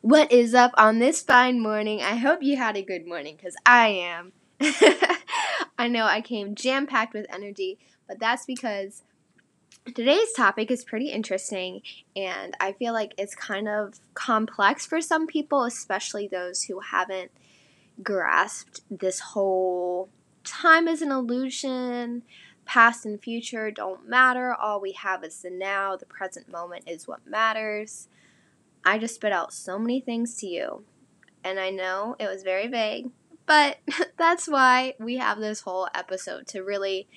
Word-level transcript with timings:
What 0.00 0.30
is 0.30 0.54
up 0.54 0.72
on 0.76 0.98
this 0.98 1.22
fine 1.22 1.60
morning? 1.60 2.02
I 2.02 2.16
hope 2.16 2.42
you 2.42 2.56
had 2.56 2.76
a 2.76 2.82
good 2.82 3.06
morning 3.06 3.36
because 3.36 3.56
I 3.64 3.88
am. 3.88 4.32
I 5.78 5.88
know 5.88 6.04
I 6.04 6.20
came 6.20 6.54
jam 6.54 6.86
packed 6.86 7.14
with 7.14 7.26
energy, 7.32 7.78
but 8.06 8.18
that's 8.18 8.46
because 8.46 9.02
today's 9.94 10.32
topic 10.32 10.70
is 10.70 10.84
pretty 10.84 11.10
interesting 11.10 11.82
and 12.16 12.56
I 12.60 12.72
feel 12.72 12.92
like 12.92 13.14
it's 13.18 13.34
kind 13.34 13.68
of 13.68 14.00
complex 14.14 14.86
for 14.86 15.00
some 15.00 15.26
people, 15.26 15.64
especially 15.64 16.26
those 16.28 16.64
who 16.64 16.80
haven't 16.80 17.30
grasped 18.02 18.80
this 18.90 19.20
whole 19.20 20.08
time 20.44 20.88
is 20.88 21.02
an 21.02 21.10
illusion, 21.10 22.22
past 22.64 23.04
and 23.04 23.20
future 23.22 23.70
don't 23.70 24.08
matter, 24.08 24.54
all 24.54 24.80
we 24.80 24.92
have 24.92 25.24
is 25.24 25.42
the 25.42 25.50
now, 25.50 25.96
the 25.96 26.06
present 26.06 26.50
moment 26.50 26.84
is 26.86 27.06
what 27.06 27.26
matters. 27.26 28.08
I 28.84 28.98
just 28.98 29.14
spit 29.14 29.32
out 29.32 29.52
so 29.52 29.78
many 29.78 30.00
things 30.00 30.36
to 30.36 30.46
you, 30.46 30.84
and 31.42 31.58
I 31.58 31.70
know 31.70 32.16
it 32.18 32.28
was 32.28 32.42
very 32.42 32.66
vague, 32.66 33.10
but 33.46 33.78
that's 34.18 34.46
why 34.46 34.94
we 34.98 35.16
have 35.16 35.38
this 35.38 35.60
whole 35.60 35.88
episode 35.94 36.46
to 36.48 36.62
really 36.62 37.08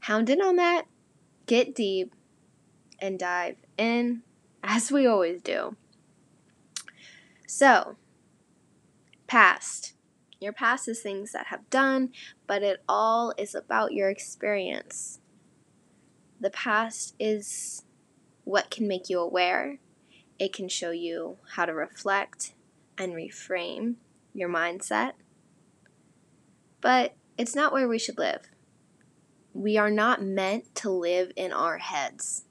hound 0.00 0.30
in 0.30 0.40
on 0.40 0.56
that, 0.56 0.86
get 1.46 1.74
deep, 1.74 2.14
and 2.98 3.18
dive 3.18 3.56
in 3.76 4.22
as 4.62 4.90
we 4.90 5.06
always 5.06 5.42
do. 5.42 5.76
So, 7.46 7.96
past. 9.26 9.94
Your 10.38 10.52
past 10.52 10.88
is 10.88 11.00
things 11.00 11.32
that 11.32 11.46
have 11.46 11.68
done, 11.70 12.10
but 12.46 12.62
it 12.62 12.82
all 12.88 13.32
is 13.38 13.54
about 13.54 13.92
your 13.92 14.10
experience. 14.10 15.18
The 16.38 16.50
past 16.50 17.14
is 17.18 17.84
what 18.44 18.70
can 18.70 18.86
make 18.86 19.08
you 19.08 19.18
aware. 19.18 19.78
It 20.38 20.52
can 20.52 20.68
show 20.68 20.90
you 20.90 21.38
how 21.54 21.64
to 21.64 21.72
reflect 21.72 22.52
and 22.98 23.12
reframe 23.12 23.94
your 24.34 24.48
mindset. 24.48 25.12
But 26.80 27.14
it's 27.38 27.54
not 27.54 27.72
where 27.72 27.88
we 27.88 27.98
should 27.98 28.18
live. 28.18 28.48
We 29.54 29.78
are 29.78 29.90
not 29.90 30.22
meant 30.22 30.74
to 30.76 30.90
live 30.90 31.32
in 31.36 31.52
our 31.52 31.78
heads. 31.78 32.44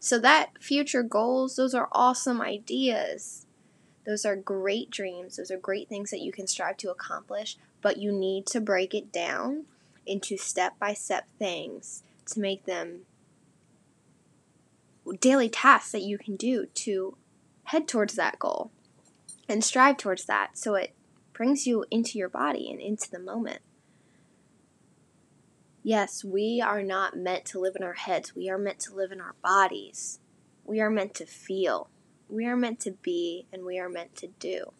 So, 0.00 0.18
that 0.20 0.62
future 0.62 1.02
goals, 1.02 1.56
those 1.56 1.74
are 1.74 1.88
awesome 1.92 2.40
ideas. 2.40 3.46
Those 4.04 4.24
are 4.24 4.36
great 4.36 4.90
dreams. 4.90 5.36
Those 5.36 5.50
are 5.50 5.58
great 5.58 5.88
things 5.88 6.10
that 6.10 6.20
you 6.20 6.30
can 6.30 6.46
strive 6.46 6.76
to 6.78 6.90
accomplish, 6.90 7.56
but 7.82 7.96
you 7.96 8.12
need 8.12 8.46
to 8.48 8.60
break 8.60 8.94
it 8.94 9.12
down 9.12 9.64
into 10.06 10.36
step 10.36 10.78
by 10.78 10.94
step 10.94 11.26
things 11.38 12.04
to 12.26 12.40
make 12.40 12.66
them 12.66 13.00
daily 15.20 15.48
tasks 15.48 15.92
that 15.92 16.02
you 16.02 16.18
can 16.18 16.36
do 16.36 16.66
to 16.66 17.16
head 17.64 17.88
towards 17.88 18.14
that 18.14 18.38
goal 18.38 18.70
and 19.48 19.62
strive 19.62 19.96
towards 19.96 20.24
that 20.26 20.56
so 20.56 20.74
it 20.74 20.94
brings 21.32 21.66
you 21.66 21.84
into 21.90 22.18
your 22.18 22.28
body 22.28 22.70
and 22.70 22.80
into 22.80 23.10
the 23.10 23.18
moment. 23.18 23.60
Yes, 25.82 26.24
we 26.24 26.60
are 26.64 26.82
not 26.82 27.16
meant 27.16 27.44
to 27.46 27.60
live 27.60 27.76
in 27.76 27.84
our 27.84 27.94
heads. 27.94 28.34
We 28.34 28.50
are 28.50 28.58
meant 28.58 28.80
to 28.80 28.94
live 28.94 29.12
in 29.12 29.20
our 29.20 29.36
bodies. 29.42 30.18
We 30.64 30.80
are 30.80 30.90
meant 30.90 31.14
to 31.14 31.26
feel 31.26 31.90
we 32.28 32.46
are 32.46 32.56
meant 32.56 32.80
to 32.80 32.90
be 32.90 33.46
and 33.52 33.64
we 33.64 33.78
are 33.78 33.88
meant 33.88 34.16
to 34.16 34.28
do. 34.38 34.72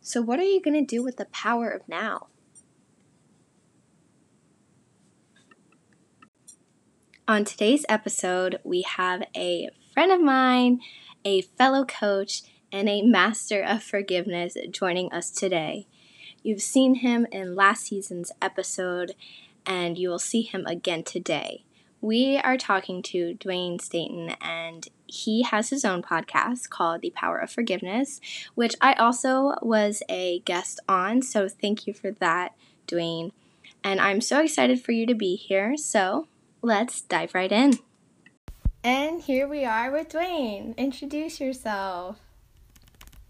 So, 0.00 0.20
what 0.20 0.38
are 0.38 0.44
you 0.44 0.60
going 0.60 0.74
to 0.74 0.96
do 0.96 1.02
with 1.02 1.16
the 1.16 1.26
power 1.26 1.70
of 1.70 1.88
now? 1.88 2.28
On 7.26 7.42
today's 7.46 7.86
episode, 7.88 8.60
we 8.64 8.82
have 8.82 9.22
a 9.34 9.70
friend 9.94 10.12
of 10.12 10.20
mine, 10.20 10.80
a 11.24 11.40
fellow 11.40 11.86
coach, 11.86 12.42
and 12.70 12.86
a 12.86 13.00
master 13.00 13.62
of 13.62 13.82
forgiveness 13.82 14.58
joining 14.70 15.10
us 15.10 15.30
today. 15.30 15.86
You've 16.42 16.60
seen 16.60 16.96
him 16.96 17.26
in 17.32 17.54
last 17.54 17.86
season's 17.86 18.30
episode, 18.42 19.14
and 19.64 19.96
you 19.96 20.10
will 20.10 20.18
see 20.18 20.42
him 20.42 20.66
again 20.66 21.02
today. 21.02 21.64
We 22.02 22.36
are 22.36 22.58
talking 22.58 23.00
to 23.04 23.38
Dwayne 23.40 23.80
Staten, 23.80 24.34
and 24.42 24.86
he 25.06 25.44
has 25.44 25.70
his 25.70 25.82
own 25.82 26.02
podcast 26.02 26.68
called 26.68 27.00
The 27.00 27.08
Power 27.08 27.38
of 27.38 27.50
Forgiveness, 27.50 28.20
which 28.54 28.74
I 28.82 28.92
also 28.92 29.54
was 29.62 30.02
a 30.10 30.40
guest 30.40 30.78
on. 30.90 31.22
So 31.22 31.48
thank 31.48 31.86
you 31.86 31.94
for 31.94 32.10
that, 32.10 32.54
Dwayne. 32.86 33.32
And 33.82 33.98
I'm 33.98 34.20
so 34.20 34.42
excited 34.42 34.82
for 34.82 34.92
you 34.92 35.06
to 35.06 35.14
be 35.14 35.36
here. 35.36 35.78
So 35.78 36.26
let's 36.64 37.02
dive 37.02 37.34
right 37.34 37.52
in. 37.52 37.78
And 38.82 39.20
here 39.20 39.46
we 39.46 39.66
are 39.66 39.90
with 39.90 40.08
Dwayne. 40.08 40.74
Introduce 40.78 41.38
yourself. 41.38 42.18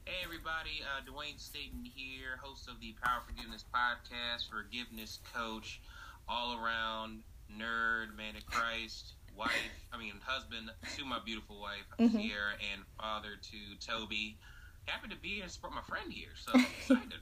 Hey 0.05 0.23
everybody, 0.25 0.83
uh, 0.83 1.03
Dwayne 1.11 1.39
Staten 1.39 1.85
here, 1.85 2.39
host 2.41 2.69
of 2.69 2.79
the 2.81 2.95
Power 3.03 3.23
Forgiveness 3.27 3.65
podcast, 3.75 4.49
forgiveness 4.49 5.19
coach, 5.35 5.81
all 6.29 6.57
around 6.63 7.23
nerd, 7.51 8.17
man 8.17 8.37
of 8.37 8.47
Christ, 8.47 9.15
wife, 9.37 9.51
I 9.93 9.99
mean, 9.99 10.13
husband 10.25 10.71
to 10.97 11.05
my 11.05 11.19
beautiful 11.25 11.61
wife, 11.61 11.87
mm-hmm. 11.99 12.17
Ciara, 12.17 12.53
and 12.73 12.83
father 13.01 13.31
to 13.43 13.85
Toby. 13.85 14.39
Happy 14.85 15.09
to 15.09 15.17
be 15.17 15.37
here 15.37 15.43
and 15.43 15.51
support 15.51 15.73
my 15.75 15.83
friend 15.83 16.13
here. 16.13 16.31
So 16.37 16.53
excited. 16.79 17.19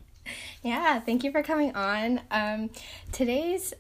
yeah, 0.63 1.01
thank 1.01 1.25
you 1.25 1.33
for 1.33 1.43
coming 1.43 1.75
on. 1.75 2.21
Um, 2.31 2.71
today's 3.13 3.73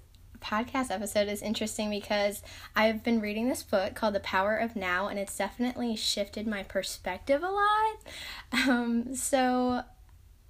podcast 0.42 0.91
episode 0.91 1.28
is 1.28 1.41
interesting 1.41 1.88
because 1.88 2.42
I've 2.75 3.03
been 3.03 3.20
reading 3.20 3.48
this 3.48 3.62
book 3.62 3.94
called 3.94 4.14
The 4.14 4.20
Power 4.20 4.56
of 4.56 4.76
Now, 4.76 5.08
and 5.08 5.19
it's 5.19 5.36
definitely 5.36 5.97
shifted 5.97 6.47
my 6.47 6.62
perspective 6.62 7.42
a 7.42 7.50
lot. 7.50 8.69
Um, 8.69 9.14
so, 9.14 9.84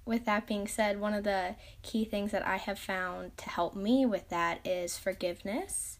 with 0.05 0.25
that 0.25 0.47
being 0.47 0.67
said, 0.67 0.99
one 0.99 1.13
of 1.13 1.23
the 1.23 1.55
key 1.81 2.03
things 2.03 2.31
that 2.31 2.45
I 2.45 2.57
have 2.57 2.79
found 2.79 3.37
to 3.37 3.49
help 3.49 3.75
me 3.75 4.05
with 4.05 4.29
that 4.29 4.59
is 4.65 4.97
forgiveness 4.97 5.97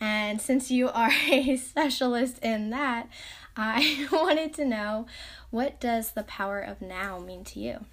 and 0.00 0.40
since 0.40 0.70
you 0.70 0.88
are 0.88 1.10
a 1.30 1.56
specialist 1.56 2.38
in 2.40 2.70
that, 2.70 3.08
I 3.56 4.08
wanted 4.12 4.54
to 4.54 4.64
know 4.64 5.06
what 5.50 5.80
does 5.80 6.12
the 6.12 6.24
power 6.24 6.60
of 6.60 6.82
now 6.82 7.18
mean 7.18 7.44
to 7.44 7.60
you? 7.60 7.84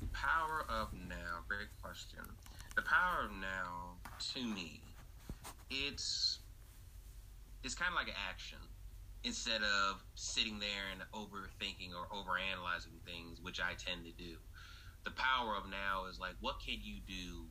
The 0.00 0.06
power 0.12 0.64
of 0.68 0.88
now, 1.08 1.44
great 1.48 1.68
question. 1.82 2.20
The 2.76 2.82
power 2.82 3.24
of 3.24 3.32
now 3.32 3.83
to 4.32 4.42
me, 4.42 4.80
it's 5.70 6.38
it's 7.62 7.74
kind 7.74 7.90
of 7.90 7.96
like 7.96 8.08
an 8.08 8.20
action 8.28 8.58
instead 9.24 9.62
of 9.62 10.04
sitting 10.14 10.58
there 10.58 10.92
and 10.92 11.00
overthinking 11.14 11.90
or 11.96 12.06
overanalyzing 12.14 13.00
things, 13.06 13.40
which 13.40 13.60
I 13.60 13.72
tend 13.72 14.04
to 14.04 14.12
do. 14.12 14.36
The 15.04 15.12
power 15.12 15.56
of 15.56 15.70
now 15.70 16.06
is 16.10 16.18
like, 16.18 16.34
what 16.40 16.56
can 16.64 16.76
you 16.82 17.00
do 17.06 17.46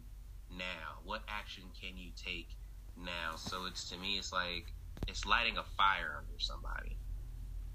now? 0.52 1.02
What 1.04 1.22
action 1.28 1.64
can 1.80 1.98
you 1.98 2.12
take 2.16 2.56
now. 2.98 3.36
So 3.36 3.66
it's 3.66 3.90
to 3.90 3.98
me, 3.98 4.18
it's 4.18 4.32
like 4.32 4.74
it's 5.08 5.26
lighting 5.26 5.58
a 5.58 5.64
fire 5.64 6.16
under 6.18 6.40
somebody. 6.40 6.98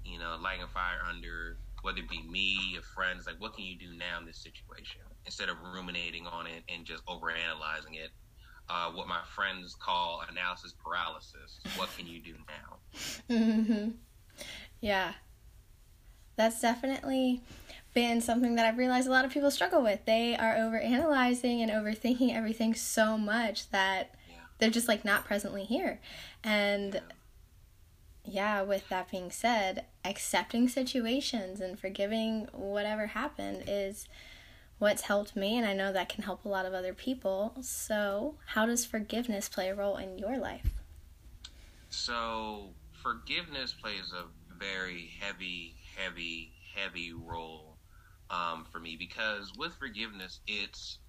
You 0.03 0.19
know, 0.19 0.37
lighting 0.41 0.63
a 0.63 0.67
fire 0.67 0.99
under 1.07 1.57
whether 1.81 1.99
it 1.99 2.09
be 2.09 2.23
me, 2.29 2.77
a 2.77 2.81
friend. 2.81 3.17
It's 3.17 3.27
like, 3.27 3.39
what 3.39 3.53
can 3.55 3.63
you 3.65 3.77
do 3.77 3.97
now 3.97 4.19
in 4.19 4.25
this 4.25 4.37
situation 4.37 5.01
instead 5.25 5.49
of 5.49 5.55
ruminating 5.73 6.27
on 6.27 6.47
it 6.47 6.63
and 6.67 6.85
just 6.85 7.05
overanalyzing 7.05 7.95
it. 7.95 8.11
Uh, 8.69 8.91
what 8.91 9.07
my 9.07 9.21
friends 9.35 9.75
call 9.79 10.23
analysis 10.29 10.73
paralysis. 10.83 11.59
What 11.75 11.89
can 11.97 12.05
you 12.07 12.19
do 12.19 12.35
now? 12.47 12.77
Mm-hmm. 13.29 13.89
Yeah, 14.79 15.13
that's 16.35 16.61
definitely 16.61 17.41
been 17.93 18.21
something 18.21 18.55
that 18.55 18.65
I've 18.65 18.77
realized 18.77 19.07
a 19.07 19.11
lot 19.11 19.25
of 19.25 19.31
people 19.31 19.51
struggle 19.51 19.81
with. 19.81 20.05
They 20.05 20.35
are 20.35 20.55
over 20.55 20.79
analyzing 20.79 21.61
and 21.61 21.71
overthinking 21.71 22.33
everything 22.33 22.75
so 22.75 23.17
much 23.17 23.69
that 23.71 24.15
they're 24.59 24.69
just 24.69 24.87
like 24.87 25.03
not 25.03 25.25
presently 25.25 25.63
here. 25.63 25.99
And 26.43 27.01
yeah, 28.23 28.61
with 28.61 28.87
that 28.89 29.09
being 29.09 29.31
said, 29.31 29.85
accepting 30.05 30.67
situations 30.67 31.59
and 31.59 31.79
forgiving 31.79 32.47
whatever 32.53 33.07
happened 33.07 33.63
is 33.67 34.07
what's 34.79 35.03
helped 35.03 35.35
me, 35.35 35.57
and 35.57 35.67
I 35.67 35.73
know 35.73 35.93
that 35.93 36.09
can 36.09 36.23
help 36.23 36.43
a 36.43 36.49
lot 36.49 36.65
of 36.65 36.73
other 36.73 36.93
people. 36.93 37.53
So, 37.61 38.35
how 38.47 38.65
does 38.65 38.85
forgiveness 38.85 39.47
play 39.47 39.69
a 39.69 39.75
role 39.75 39.97
in 39.97 40.17
your 40.17 40.37
life? 40.37 40.71
So, 41.89 42.69
forgiveness 43.03 43.73
plays 43.73 44.13
a 44.13 44.25
very 44.57 45.11
heavy, 45.19 45.75
heavy, 45.97 46.51
heavy 46.75 47.13
role 47.13 47.77
um, 48.29 48.65
for 48.71 48.79
me 48.79 48.95
because 48.97 49.51
with 49.57 49.73
forgiveness, 49.75 50.39
it's 50.47 50.99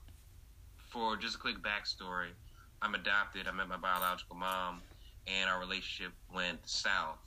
for 0.91 1.17
just 1.17 1.37
a 1.37 1.39
quick 1.39 1.57
backstory 1.63 2.31
I'm 2.83 2.95
adopted. 2.95 3.47
I 3.47 3.53
met 3.53 3.69
my 3.69 3.77
biological 3.77 4.37
mom, 4.37 4.81
and 5.27 5.51
our 5.51 5.61
relationship 5.61 6.13
went 6.35 6.67
south. 6.67 7.19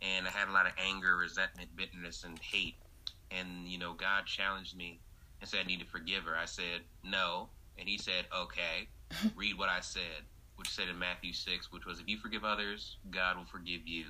And 0.00 0.26
I 0.26 0.30
had 0.30 0.48
a 0.48 0.52
lot 0.52 0.66
of 0.66 0.72
anger, 0.78 1.16
resentment, 1.16 1.76
bitterness, 1.76 2.24
and 2.24 2.38
hate. 2.38 2.76
And 3.30 3.68
you 3.68 3.78
know, 3.78 3.92
God 3.92 4.26
challenged 4.26 4.76
me 4.76 5.00
and 5.44 5.50
said 5.50 5.60
I 5.62 5.66
need 5.66 5.80
to 5.80 5.86
forgive 5.86 6.24
her. 6.24 6.34
I 6.34 6.46
said 6.46 6.80
no, 7.04 7.50
and 7.78 7.86
He 7.86 7.98
said 7.98 8.24
okay. 8.34 8.88
Read 9.36 9.58
what 9.58 9.68
I 9.68 9.80
said, 9.80 10.24
which 10.56 10.70
said 10.70 10.88
in 10.88 10.98
Matthew 10.98 11.34
six, 11.34 11.70
which 11.70 11.84
was 11.84 12.00
if 12.00 12.08
you 12.08 12.16
forgive 12.16 12.44
others, 12.44 12.96
God 13.10 13.36
will 13.36 13.44
forgive 13.44 13.86
you. 13.86 14.06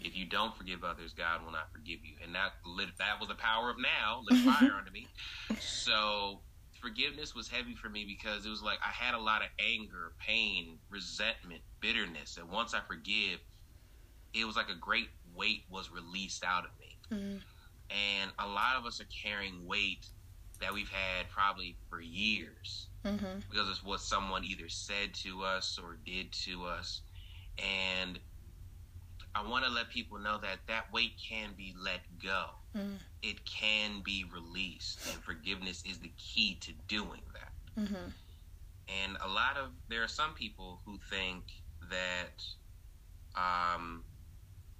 If 0.00 0.16
you 0.16 0.24
don't 0.24 0.56
forgive 0.56 0.82
others, 0.82 1.12
God 1.12 1.44
will 1.44 1.52
not 1.52 1.70
forgive 1.72 1.98
you. 2.04 2.14
And 2.24 2.34
that 2.34 2.52
lit, 2.64 2.88
that 2.98 3.20
was 3.20 3.28
the 3.28 3.34
power 3.34 3.68
of 3.68 3.76
now, 3.78 4.22
lit 4.30 4.40
fire 4.44 4.72
under 4.78 4.90
me. 4.90 5.08
So 5.60 6.40
forgiveness 6.80 7.34
was 7.34 7.48
heavy 7.48 7.74
for 7.74 7.88
me 7.88 8.04
because 8.06 8.46
it 8.46 8.48
was 8.48 8.62
like 8.62 8.78
I 8.82 8.90
had 8.90 9.14
a 9.14 9.18
lot 9.18 9.42
of 9.42 9.48
anger, 9.58 10.12
pain, 10.18 10.78
resentment, 10.88 11.60
bitterness. 11.80 12.38
And 12.38 12.48
once 12.48 12.72
I 12.72 12.80
forgive, 12.88 13.40
it 14.32 14.46
was 14.46 14.56
like 14.56 14.70
a 14.70 14.78
great 14.78 15.08
weight 15.34 15.64
was 15.68 15.90
released 15.90 16.44
out 16.44 16.64
of 16.64 16.70
me. 16.80 16.98
Mm-hmm. 17.12 17.38
And 17.90 18.30
a 18.38 18.46
lot 18.46 18.76
of 18.76 18.86
us 18.86 19.00
are 19.00 19.08
carrying 19.22 19.66
weight 19.66 20.06
that 20.60 20.72
we've 20.72 20.88
had 20.88 21.28
probably 21.30 21.76
for 21.88 22.00
years 22.00 22.88
mm-hmm. 23.04 23.40
because 23.50 23.68
it's 23.68 23.84
what 23.84 24.00
someone 24.00 24.44
either 24.44 24.68
said 24.68 25.14
to 25.14 25.42
us 25.42 25.78
or 25.82 25.98
did 26.04 26.32
to 26.32 26.64
us. 26.64 27.02
And 27.58 28.18
I 29.34 29.48
want 29.48 29.64
to 29.64 29.70
let 29.70 29.88
people 29.90 30.18
know 30.18 30.38
that 30.38 30.58
that 30.66 30.92
weight 30.92 31.12
can 31.28 31.50
be 31.56 31.74
let 31.80 32.00
go. 32.22 32.46
Mm. 32.76 32.96
It 33.22 33.44
can 33.44 34.00
be 34.04 34.24
released, 34.32 34.98
and 35.12 35.22
forgiveness 35.22 35.82
is 35.88 35.98
the 35.98 36.10
key 36.16 36.58
to 36.60 36.72
doing 36.88 37.22
that. 37.34 37.80
Mm-hmm. 37.80 37.94
And 38.88 39.16
a 39.24 39.28
lot 39.28 39.56
of 39.56 39.70
there 39.88 40.02
are 40.02 40.08
some 40.08 40.34
people 40.34 40.80
who 40.84 40.98
think 41.10 41.44
that, 41.90 42.42
um, 43.36 44.02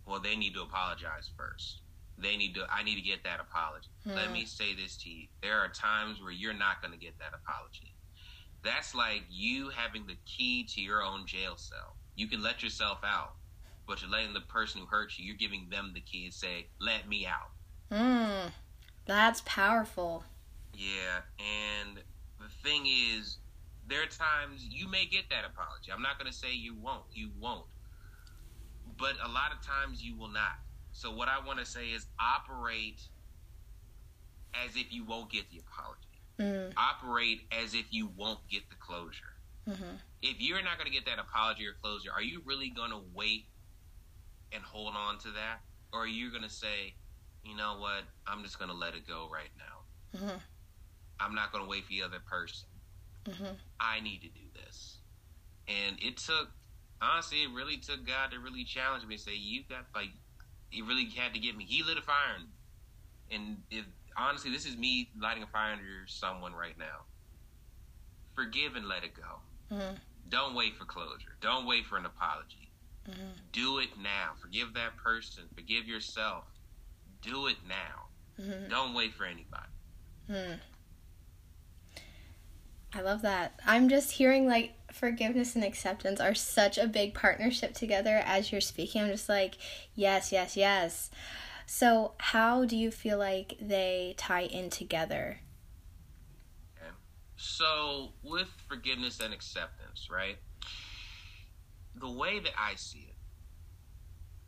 well, 0.06 0.20
they 0.20 0.34
need 0.36 0.54
to 0.54 0.62
apologize 0.62 1.30
first. 1.36 1.82
They 2.20 2.36
need 2.36 2.54
to. 2.54 2.66
I 2.70 2.82
need 2.82 2.96
to 2.96 3.00
get 3.00 3.22
that 3.24 3.40
apology. 3.40 3.88
Mm. 4.06 4.16
Let 4.16 4.32
me 4.32 4.44
say 4.44 4.74
this 4.74 4.96
to 4.98 5.10
you: 5.10 5.26
there 5.42 5.58
are 5.58 5.68
times 5.68 6.20
where 6.20 6.32
you're 6.32 6.52
not 6.52 6.82
going 6.82 6.92
to 6.92 6.98
get 6.98 7.18
that 7.18 7.32
apology. 7.34 7.94
That's 8.64 8.94
like 8.94 9.22
you 9.30 9.70
having 9.70 10.06
the 10.06 10.16
key 10.26 10.64
to 10.74 10.80
your 10.80 11.02
own 11.02 11.26
jail 11.26 11.56
cell. 11.56 11.96
You 12.16 12.26
can 12.26 12.42
let 12.42 12.62
yourself 12.62 12.98
out, 13.04 13.34
but 13.86 14.02
you're 14.02 14.10
letting 14.10 14.34
the 14.34 14.40
person 14.40 14.80
who 14.80 14.86
hurt 14.86 15.16
you, 15.16 15.24
you're 15.24 15.36
giving 15.36 15.68
them 15.70 15.92
the 15.94 16.00
key 16.00 16.24
and 16.24 16.34
say, 16.34 16.66
"Let 16.80 17.08
me 17.08 17.26
out." 17.26 17.50
Hmm, 17.90 18.48
that's 19.06 19.42
powerful. 19.44 20.24
Yeah, 20.74 21.22
and 21.38 21.98
the 22.38 22.48
thing 22.62 22.86
is, 22.86 23.38
there 23.88 24.02
are 24.02 24.06
times 24.06 24.66
you 24.68 24.88
may 24.88 25.06
get 25.06 25.30
that 25.30 25.44
apology. 25.44 25.90
I'm 25.92 26.02
not 26.02 26.18
going 26.18 26.30
to 26.30 26.36
say 26.36 26.52
you 26.52 26.74
won't. 26.74 27.04
You 27.12 27.30
won't. 27.40 27.66
But 28.98 29.14
a 29.24 29.28
lot 29.28 29.52
of 29.52 29.64
times 29.64 30.02
you 30.02 30.16
will 30.16 30.28
not. 30.28 30.58
So 30.98 31.12
what 31.12 31.28
I 31.28 31.38
want 31.46 31.60
to 31.60 31.64
say 31.64 31.90
is 31.90 32.06
operate 32.20 33.00
as 34.52 34.74
if 34.74 34.92
you 34.92 35.04
won't 35.04 35.30
get 35.30 35.48
the 35.48 35.60
apology. 35.60 36.02
Mm. 36.40 36.72
Operate 36.76 37.42
as 37.52 37.72
if 37.74 37.84
you 37.90 38.10
won't 38.16 38.40
get 38.50 38.68
the 38.68 38.74
closure. 38.80 39.36
Mm-hmm. 39.68 39.94
If 40.22 40.40
you're 40.40 40.60
not 40.60 40.76
going 40.76 40.90
to 40.90 40.92
get 40.92 41.06
that 41.06 41.20
apology 41.20 41.68
or 41.68 41.74
closure, 41.80 42.10
are 42.12 42.20
you 42.20 42.42
really 42.44 42.70
going 42.70 42.90
to 42.90 42.98
wait 43.14 43.44
and 44.50 44.60
hold 44.64 44.94
on 44.96 45.18
to 45.18 45.28
that? 45.28 45.60
Or 45.92 46.02
are 46.02 46.08
you 46.08 46.32
going 46.32 46.42
to 46.42 46.50
say, 46.50 46.94
you 47.44 47.54
know 47.54 47.76
what, 47.78 48.02
I'm 48.26 48.42
just 48.42 48.58
going 48.58 48.72
to 48.72 48.76
let 48.76 48.96
it 48.96 49.06
go 49.06 49.28
right 49.32 49.50
now? 49.56 50.18
Mm-hmm. 50.18 50.38
I'm 51.20 51.34
not 51.36 51.52
going 51.52 51.62
to 51.62 51.70
wait 51.70 51.84
for 51.84 51.90
the 51.90 52.02
other 52.02 52.18
person. 52.28 52.68
Mm-hmm. 53.24 53.54
I 53.78 54.00
need 54.00 54.22
to 54.22 54.28
do 54.30 54.46
this. 54.64 54.98
And 55.68 55.96
it 56.02 56.16
took, 56.16 56.48
honestly, 57.00 57.44
it 57.44 57.50
really 57.54 57.76
took 57.76 58.04
God 58.04 58.32
to 58.32 58.40
really 58.40 58.64
challenge 58.64 59.06
me 59.06 59.14
and 59.14 59.22
say, 59.22 59.36
you've 59.36 59.68
got, 59.68 59.86
like, 59.94 60.10
he 60.70 60.82
really 60.82 61.06
had 61.06 61.34
to 61.34 61.40
get 61.40 61.56
me. 61.56 61.64
He 61.64 61.82
lit 61.82 61.98
a 61.98 62.02
fire 62.02 62.36
And 63.30 63.58
if, 63.70 63.84
honestly, 64.16 64.50
this 64.50 64.66
is 64.66 64.76
me 64.76 65.10
lighting 65.20 65.42
a 65.42 65.46
fire 65.46 65.72
under 65.72 66.06
someone 66.06 66.52
right 66.52 66.78
now. 66.78 67.04
Forgive 68.34 68.76
and 68.76 68.86
let 68.86 69.04
it 69.04 69.12
go. 69.14 69.74
Mm-hmm. 69.74 69.94
Don't 70.28 70.54
wait 70.54 70.76
for 70.76 70.84
closure. 70.84 71.36
Don't 71.40 71.66
wait 71.66 71.86
for 71.86 71.96
an 71.96 72.06
apology. 72.06 72.70
Mm-hmm. 73.08 73.30
Do 73.52 73.78
it 73.78 73.88
now. 74.00 74.32
Forgive 74.40 74.74
that 74.74 74.96
person. 74.96 75.44
Forgive 75.54 75.86
yourself. 75.86 76.44
Do 77.22 77.46
it 77.46 77.56
now. 77.66 78.06
Mm-hmm. 78.40 78.70
Don't 78.70 78.94
wait 78.94 79.14
for 79.14 79.24
anybody. 79.24 79.68
I 82.94 83.02
love 83.02 83.22
that. 83.22 83.60
I'm 83.66 83.88
just 83.88 84.12
hearing 84.12 84.46
like 84.46 84.74
forgiveness 84.92 85.54
and 85.54 85.64
acceptance 85.64 86.20
are 86.20 86.34
such 86.34 86.78
a 86.78 86.86
big 86.86 87.14
partnership 87.14 87.74
together 87.74 88.22
as 88.24 88.50
you're 88.50 88.60
speaking. 88.60 89.02
I'm 89.02 89.08
just 89.10 89.28
like, 89.28 89.56
yes, 89.94 90.32
yes, 90.32 90.56
yes. 90.56 91.10
So, 91.66 92.14
how 92.18 92.64
do 92.64 92.76
you 92.76 92.90
feel 92.90 93.18
like 93.18 93.56
they 93.60 94.14
tie 94.16 94.44
in 94.44 94.70
together? 94.70 95.40
Okay. 96.78 96.90
So, 97.36 98.12
with 98.22 98.48
forgiveness 98.68 99.20
and 99.20 99.34
acceptance, 99.34 100.08
right? 100.10 100.38
the 102.00 102.10
way 102.10 102.38
that 102.38 102.52
I 102.58 102.74
see 102.76 103.06
it, 103.08 103.16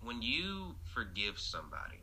when 0.03 0.23
you 0.23 0.75
forgive 0.95 1.39
somebody, 1.39 2.01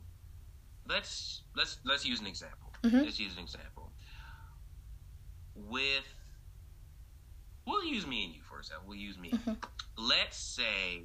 let's 0.87 1.41
let's 1.55 1.79
let's 1.85 2.05
use 2.05 2.19
an 2.19 2.27
example. 2.27 2.73
Mm-hmm. 2.83 2.97
Let's 2.97 3.19
use 3.19 3.33
an 3.35 3.43
example. 3.43 3.91
With 5.55 6.05
we'll 7.67 7.85
use 7.85 8.07
me 8.07 8.25
and 8.25 8.33
you 8.33 8.41
for 8.49 8.59
example. 8.59 8.87
We'll 8.87 8.97
use 8.97 9.17
me. 9.17 9.31
Mm-hmm. 9.31 9.53
Let's 9.97 10.37
say 10.37 11.03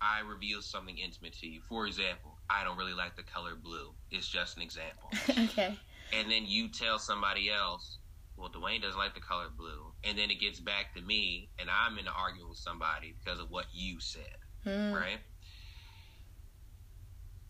I 0.00 0.20
reveal 0.20 0.60
something 0.60 0.98
intimate 0.98 1.32
to 1.40 1.46
you. 1.46 1.60
For 1.68 1.86
example, 1.86 2.36
I 2.50 2.64
don't 2.64 2.76
really 2.76 2.92
like 2.92 3.16
the 3.16 3.22
color 3.22 3.54
blue. 3.54 3.94
It's 4.10 4.28
just 4.28 4.56
an 4.56 4.62
example. 4.62 5.10
okay. 5.30 5.78
And 6.12 6.30
then 6.30 6.44
you 6.46 6.68
tell 6.68 6.98
somebody 6.98 7.50
else, 7.50 7.98
well, 8.36 8.50
Dwayne 8.50 8.82
doesn't 8.82 8.98
like 8.98 9.14
the 9.14 9.20
color 9.20 9.46
blue, 9.56 9.92
and 10.04 10.18
then 10.18 10.30
it 10.30 10.38
gets 10.38 10.60
back 10.60 10.94
to 10.94 11.00
me, 11.00 11.48
and 11.58 11.70
I'm 11.70 11.94
in 11.98 12.06
an 12.06 12.12
argument 12.16 12.50
with 12.50 12.58
somebody 12.58 13.14
because 13.24 13.40
of 13.40 13.50
what 13.50 13.64
you 13.72 13.98
said, 13.98 14.36
mm. 14.66 14.92
right? 14.92 15.18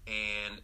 And 0.07 0.61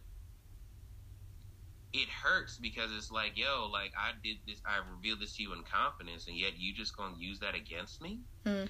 it 1.93 2.09
hurts 2.09 2.57
because 2.57 2.89
it's 2.95 3.11
like, 3.11 3.37
yo, 3.37 3.69
like 3.71 3.91
I 3.97 4.11
did 4.23 4.37
this, 4.47 4.61
I 4.65 4.79
revealed 4.95 5.21
this 5.21 5.35
to 5.37 5.43
you 5.43 5.53
in 5.53 5.63
confidence, 5.63 6.27
and 6.27 6.35
yet 6.35 6.53
you 6.57 6.73
just 6.73 6.97
gonna 6.97 7.15
use 7.17 7.39
that 7.39 7.55
against 7.55 8.01
me. 8.01 8.19
Mm. 8.45 8.67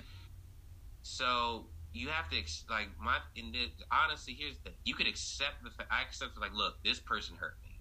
So 1.03 1.65
you 1.93 2.09
have 2.09 2.29
to 2.29 2.35
like 2.69 2.89
my. 3.01 3.17
And 3.37 3.55
honestly, 3.91 4.35
here's 4.37 4.57
the 4.59 4.71
you 4.83 4.93
could 4.93 5.07
accept 5.07 5.63
the 5.63 5.69
fact. 5.69 5.89
I 5.91 6.01
accept 6.01 6.37
like, 6.39 6.53
look, 6.53 6.83
this 6.83 6.99
person 6.99 7.35
hurt 7.39 7.55
me. 7.63 7.79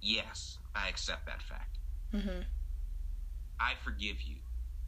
Yes, 0.00 0.58
I 0.74 0.88
accept 0.88 1.26
that 1.26 1.42
fact. 1.42 1.78
Mm-hmm. 2.12 2.42
I 3.60 3.74
forgive 3.84 4.22
you 4.22 4.36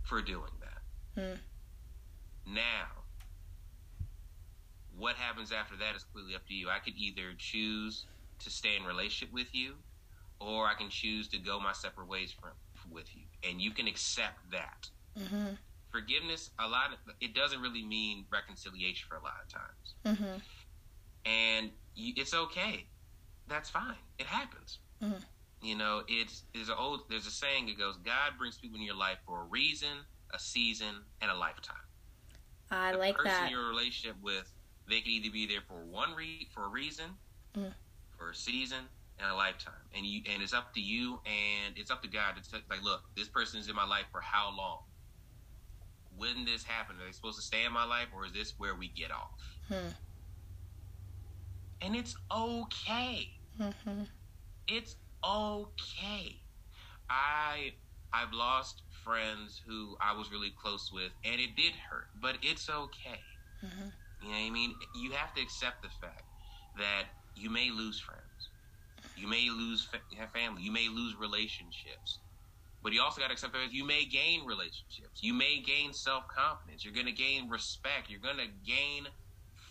for 0.02 0.20
doing 0.22 0.50
that. 0.60 1.20
Hmm. 1.20 2.54
Now, 2.54 2.88
what 4.96 5.14
happens 5.16 5.52
after 5.52 5.76
that 5.76 5.94
is 5.94 6.02
completely 6.02 6.34
up 6.34 6.46
to 6.48 6.54
you. 6.54 6.68
I 6.70 6.78
could 6.78 6.94
either 6.96 7.34
choose 7.36 8.06
to 8.40 8.50
stay 8.50 8.76
in 8.76 8.84
relationship 8.84 9.32
with 9.32 9.54
you, 9.54 9.74
or 10.42 10.66
I 10.66 10.74
can 10.74 10.88
choose 10.88 11.28
to 11.28 11.38
go 11.38 11.60
my 11.60 11.72
separate 11.72 12.08
ways 12.08 12.32
from 12.32 12.50
with 12.90 13.14
you, 13.14 13.22
and 13.48 13.60
you 13.60 13.70
can 13.70 13.86
accept 13.86 14.38
that. 14.50 14.88
Mm-hmm. 15.18 15.54
Forgiveness, 15.90 16.50
a 16.58 16.66
lot 16.66 16.92
of 16.92 17.14
it 17.20 17.34
doesn't 17.34 17.60
really 17.60 17.82
mean 17.82 18.24
reconciliation 18.32 19.06
for 19.08 19.16
a 19.16 19.22
lot 19.22 19.34
of 19.44 19.52
times, 19.52 20.18
mm-hmm. 20.18 21.30
and 21.30 21.70
you, 21.94 22.14
it's 22.16 22.34
okay. 22.34 22.86
That's 23.48 23.68
fine. 23.68 23.96
It 24.18 24.26
happens. 24.26 24.78
Mm-hmm. 25.02 25.18
You 25.62 25.76
know, 25.76 26.02
it's 26.08 26.44
there's 26.54 26.70
a 26.70 26.76
old 26.76 27.02
there's 27.10 27.26
a 27.26 27.30
saying 27.30 27.66
that 27.66 27.78
goes, 27.78 27.96
God 27.98 28.32
brings 28.38 28.56
people 28.56 28.78
in 28.78 28.84
your 28.84 28.96
life 28.96 29.18
for 29.26 29.42
a 29.42 29.44
reason, 29.44 29.98
a 30.32 30.38
season, 30.38 30.94
and 31.20 31.30
a 31.30 31.36
lifetime. 31.36 31.76
I 32.70 32.92
like 32.92 32.92
that. 32.92 32.92
the 32.92 32.98
like 32.98 33.16
person 33.16 33.30
that. 33.30 33.50
Your 33.50 33.68
relationship 33.68 34.16
with, 34.22 34.50
they 34.88 35.00
can 35.00 35.12
either 35.12 35.30
be 35.30 35.46
there 35.46 35.60
for 35.68 35.84
one 35.84 36.14
re 36.16 36.48
for 36.54 36.64
a 36.64 36.68
reason, 36.68 37.04
mm. 37.56 37.72
for 38.16 38.30
a 38.30 38.34
season, 38.34 38.84
and 39.18 39.30
a 39.30 39.34
lifetime. 39.34 39.74
And 39.96 40.04
you 40.04 40.22
and 40.32 40.42
it's 40.42 40.54
up 40.54 40.74
to 40.74 40.80
you 40.80 41.20
and 41.26 41.76
it's 41.76 41.90
up 41.90 42.02
to 42.02 42.08
God 42.08 42.36
to 42.36 42.50
t- 42.50 42.64
like, 42.70 42.82
look, 42.82 43.02
this 43.16 43.28
person 43.28 43.60
is 43.60 43.68
in 43.68 43.76
my 43.76 43.86
life 43.86 44.06
for 44.10 44.20
how 44.20 44.54
long? 44.56 44.80
When 46.16 46.44
this 46.44 46.64
happen? 46.64 46.96
Are 47.00 47.06
they 47.06 47.12
supposed 47.12 47.38
to 47.38 47.42
stay 47.42 47.64
in 47.64 47.72
my 47.72 47.84
life, 47.84 48.08
or 48.14 48.26
is 48.26 48.32
this 48.32 48.54
where 48.58 48.74
we 48.74 48.88
get 48.88 49.10
off? 49.10 49.40
Hmm. 49.68 49.88
And 51.80 51.96
it's 51.96 52.14
okay. 52.30 53.30
Mm-hmm. 53.58 54.02
It's 54.68 54.96
okay. 55.24 56.36
I 57.08 57.72
I've 58.12 58.32
lost 58.32 58.82
friends 59.04 59.60
who 59.66 59.96
I 60.00 60.16
was 60.16 60.30
really 60.30 60.52
close 60.60 60.90
with, 60.92 61.12
and 61.24 61.40
it 61.40 61.56
did 61.56 61.72
hurt, 61.90 62.08
but 62.20 62.36
it's 62.42 62.68
okay. 62.68 63.20
Mm-hmm. 63.64 63.88
You 64.22 64.28
know 64.28 64.34
what 64.34 64.46
I 64.46 64.50
mean? 64.50 64.74
You 64.94 65.10
have 65.12 65.34
to 65.34 65.42
accept 65.42 65.82
the 65.82 65.88
fact 66.00 66.24
that 66.78 67.04
you 67.34 67.50
may 67.50 67.70
lose 67.70 67.98
friends, 68.00 68.21
you 69.22 69.28
may 69.28 69.48
lose 69.48 69.84
fa- 69.84 70.28
family, 70.32 70.62
you 70.62 70.72
may 70.72 70.88
lose 70.88 71.14
relationships, 71.18 72.18
but 72.82 72.92
you 72.92 73.00
also 73.00 73.20
got 73.20 73.28
to 73.28 73.32
accept 73.32 73.52
that 73.52 73.72
you 73.72 73.84
may 73.84 74.04
gain 74.04 74.44
relationships, 74.44 75.22
you 75.22 75.32
may 75.32 75.62
gain 75.64 75.92
self 75.92 76.24
confidence, 76.28 76.84
you're 76.84 76.94
going 76.94 77.06
to 77.06 77.12
gain 77.12 77.48
respect, 77.48 78.10
you're 78.10 78.20
going 78.20 78.38
to 78.38 78.48
gain 78.66 79.06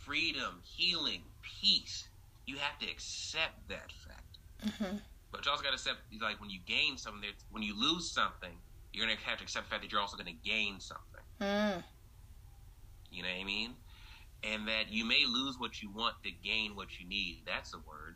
freedom, 0.06 0.62
healing, 0.64 1.24
peace. 1.62 2.08
You 2.48 2.58
have 2.58 2.80
to 2.80 2.90
accept 2.90 3.68
that 3.70 3.92
fact. 4.08 4.38
Mm-hmm. 4.66 4.98
But 5.32 5.46
you 5.46 5.52
also 5.52 5.64
got 5.64 5.70
to 5.70 5.76
accept, 5.76 6.00
like, 6.22 6.42
when 6.42 6.50
you 6.50 6.60
gain 6.66 6.98
something, 6.98 7.30
when 7.52 7.64
you 7.64 7.80
lose 7.80 8.12
something, 8.12 8.58
you're 8.92 9.06
going 9.06 9.16
to 9.16 9.24
have 9.24 9.38
to 9.38 9.44
accept 9.44 9.68
the 9.68 9.70
fact 9.70 9.84
that 9.84 9.92
you're 9.92 10.02
also 10.02 10.18
going 10.18 10.28
to 10.28 10.50
gain 10.50 10.80
something. 10.80 11.24
Mm. 11.40 11.84
You 13.12 13.24
know 13.24 13.30
what 13.30 13.42
I 13.42 13.44
mean? 13.44 13.76
and 14.44 14.68
that 14.68 14.92
you 14.92 15.06
may 15.06 15.24
lose 15.28 15.60
what 15.60 15.82
you 15.82 15.92
want 15.92 16.16
to 16.24 16.32
gain 16.32 16.76
what 16.76 17.00
you 17.00 17.08
need. 17.08 17.44
That's 17.46 17.74
a 17.74 17.78
word. 17.78 18.16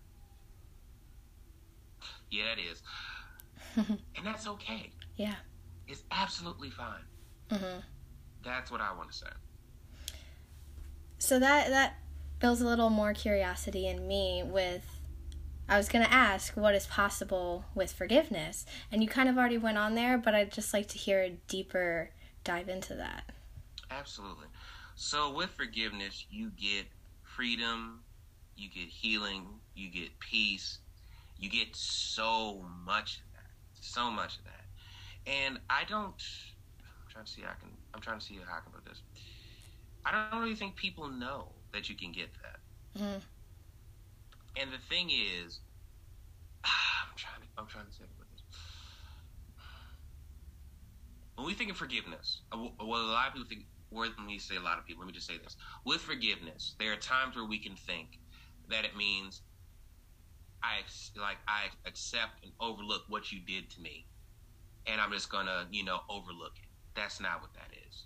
Yeah, 2.32 2.53
it 2.58 2.60
is. 2.72 2.82
and 4.17 4.25
that's 4.25 4.48
okay. 4.48 4.91
Yeah. 5.15 5.36
It's 5.88 6.03
absolutely 6.12 6.70
fine. 6.70 7.03
Mm-hmm. 7.50 7.79
That's 8.44 8.72
what 8.72 8.82
I 8.82 8.94
want 8.94 9.12
to 9.12 9.17
say. 9.17 9.27
So 11.17 11.39
that 11.39 11.70
that 11.70 11.96
builds 12.39 12.62
a 12.62 12.65
little 12.65 12.89
more 12.89 13.13
curiosity 13.13 13.88
in 13.88 14.08
me 14.08 14.44
with 14.46 14.86
I 15.67 15.77
was 15.77 15.89
going 15.89 16.05
to 16.05 16.13
ask 16.13 16.55
what 16.55 16.75
is 16.75 16.86
possible 16.86 17.65
with 17.74 17.91
forgiveness, 17.91 18.67
and 18.91 19.01
you 19.01 19.10
kind 19.10 19.27
of 19.27 19.38
already 19.38 19.58
went 19.58 19.79
on 19.79 19.96
there, 19.96 20.17
but 20.17 20.36
I'd 20.36 20.51
just 20.51 20.74
like 20.74 20.88
to 20.89 20.98
hear 21.00 21.22
a 21.22 21.32
deeper 21.48 22.12
dive 22.44 22.70
into 22.70 22.94
that. 22.96 23.32
Absolutely. 23.89 24.46
So, 24.94 25.34
with 25.34 25.50
forgiveness, 25.50 26.27
you 26.29 26.51
get 26.51 26.86
freedom, 27.24 28.01
you 28.55 28.70
get 28.70 28.88
healing, 28.88 29.48
you 29.74 29.89
get 29.89 30.20
peace, 30.20 30.77
you 31.38 31.50
get 31.50 31.75
so 31.75 32.65
much 32.86 33.18
of 33.18 33.24
that, 33.34 33.51
so 33.82 34.10
much 34.10 34.38
of 34.38 34.44
that. 34.46 35.32
And 35.32 35.60
I 35.70 35.84
don't. 35.88 36.13
I'm 36.13 37.12
trying 37.12 37.25
to 37.25 37.32
see 37.32 37.42
how 37.42 37.50
I 37.50 37.60
can. 37.60 37.70
I'm 37.94 38.01
trying 38.01 38.20
to 38.20 38.25
see 38.25 38.36
how 38.36 38.58
I 38.58 38.62
can 38.62 38.72
put 38.72 38.86
this. 38.86 39.01
I 40.06 40.30
don't 40.32 40.42
really 40.42 40.56
think 40.56 40.75
people 40.75 41.08
know 41.08 41.50
that 41.74 41.89
you 41.89 41.96
can 41.96 42.12
get 42.12 42.30
that. 42.44 43.01
Mm-hmm. 43.01 43.18
And 44.62 44.72
the 44.72 44.77
thing 44.89 45.10
is, 45.10 45.60
I'm 46.63 47.15
trying 47.15 47.42
to, 47.42 47.48
I'm 47.58 47.68
trying 47.68 47.88
to 47.88 47.92
say 47.92 48.04
with 48.18 48.30
this. 48.32 48.42
When 51.36 51.48
we 51.48 51.54
think 51.54 51.72
of 51.72 51.77
forgiveness, 51.77 52.42
well, 52.54 52.72
a 52.80 52.84
lot 52.86 53.27
of 53.27 53.34
people 53.34 53.48
think. 53.48 53.65
When 53.92 54.12
we 54.27 54.39
say 54.39 54.58
a 54.58 54.62
lot 54.62 54.77
of 54.77 54.86
people, 54.86 55.04
let 55.04 55.08
me 55.08 55.13
just 55.13 55.27
say 55.27 55.38
this: 55.38 55.56
with 55.86 56.01
forgiveness, 56.01 56.75
there 56.80 56.92
are 56.92 56.98
times 56.98 57.36
where 57.36 57.46
we 57.46 57.60
can 57.60 57.75
think 57.75 58.20
that 58.70 58.84
it 58.84 58.98
means 58.98 59.42
I 60.65 61.19
like 61.19 61.38
I 61.48 61.65
accept 61.86 62.43
and 62.43 62.51
overlook 62.60 63.03
what 63.07 63.31
you 63.31 63.39
did 63.39 63.69
to 63.72 63.81
me, 63.81 64.05
and 64.88 65.00
I'm 65.00 65.12
just 65.12 65.29
gonna, 65.31 65.67
you 65.72 65.84
know, 65.84 66.00
overlook 66.10 66.53
it. 66.57 66.69
That's 66.95 67.19
not 67.19 67.41
what 67.41 67.53
that 67.53 67.69
is. 67.88 68.05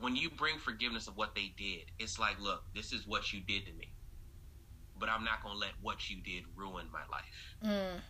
When 0.00 0.16
you 0.16 0.30
bring 0.30 0.58
forgiveness 0.58 1.06
of 1.06 1.16
what 1.16 1.34
they 1.34 1.52
did, 1.56 1.84
it's 1.98 2.18
like, 2.18 2.40
look, 2.40 2.64
this 2.74 2.92
is 2.92 3.06
what 3.06 3.32
you 3.32 3.40
did 3.40 3.66
to 3.66 3.72
me 3.72 3.94
but 4.98 5.08
I'm 5.08 5.24
not 5.24 5.42
to 5.42 5.52
let 5.52 5.72
what 5.82 6.08
you 6.08 6.16
did 6.20 6.44
ruin 6.56 6.86
my 6.92 7.02
life. 7.10 7.56
Mm. 7.64 8.00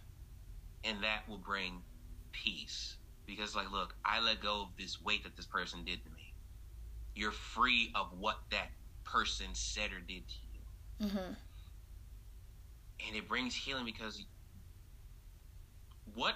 And 0.84 1.02
that 1.02 1.28
will 1.28 1.38
bring 1.38 1.82
peace. 2.32 2.96
Because, 3.26 3.56
like, 3.56 3.72
look, 3.72 3.94
I 4.04 4.20
let 4.20 4.42
go 4.42 4.62
of 4.62 4.68
this 4.78 5.00
weight 5.02 5.24
that 5.24 5.34
this 5.34 5.46
person 5.46 5.82
did 5.84 6.04
to 6.04 6.10
me. 6.10 6.34
You're 7.14 7.32
free 7.32 7.90
of 7.94 8.08
what 8.18 8.38
that 8.50 8.68
person 9.04 9.46
said 9.54 9.92
or 9.92 10.00
did 10.00 10.24
to 10.28 10.34
you. 10.52 11.06
Mm-hmm. 11.06 11.32
And 13.06 13.16
it 13.16 13.28
brings 13.28 13.54
healing 13.54 13.84
because 13.84 14.24
what 16.14 16.34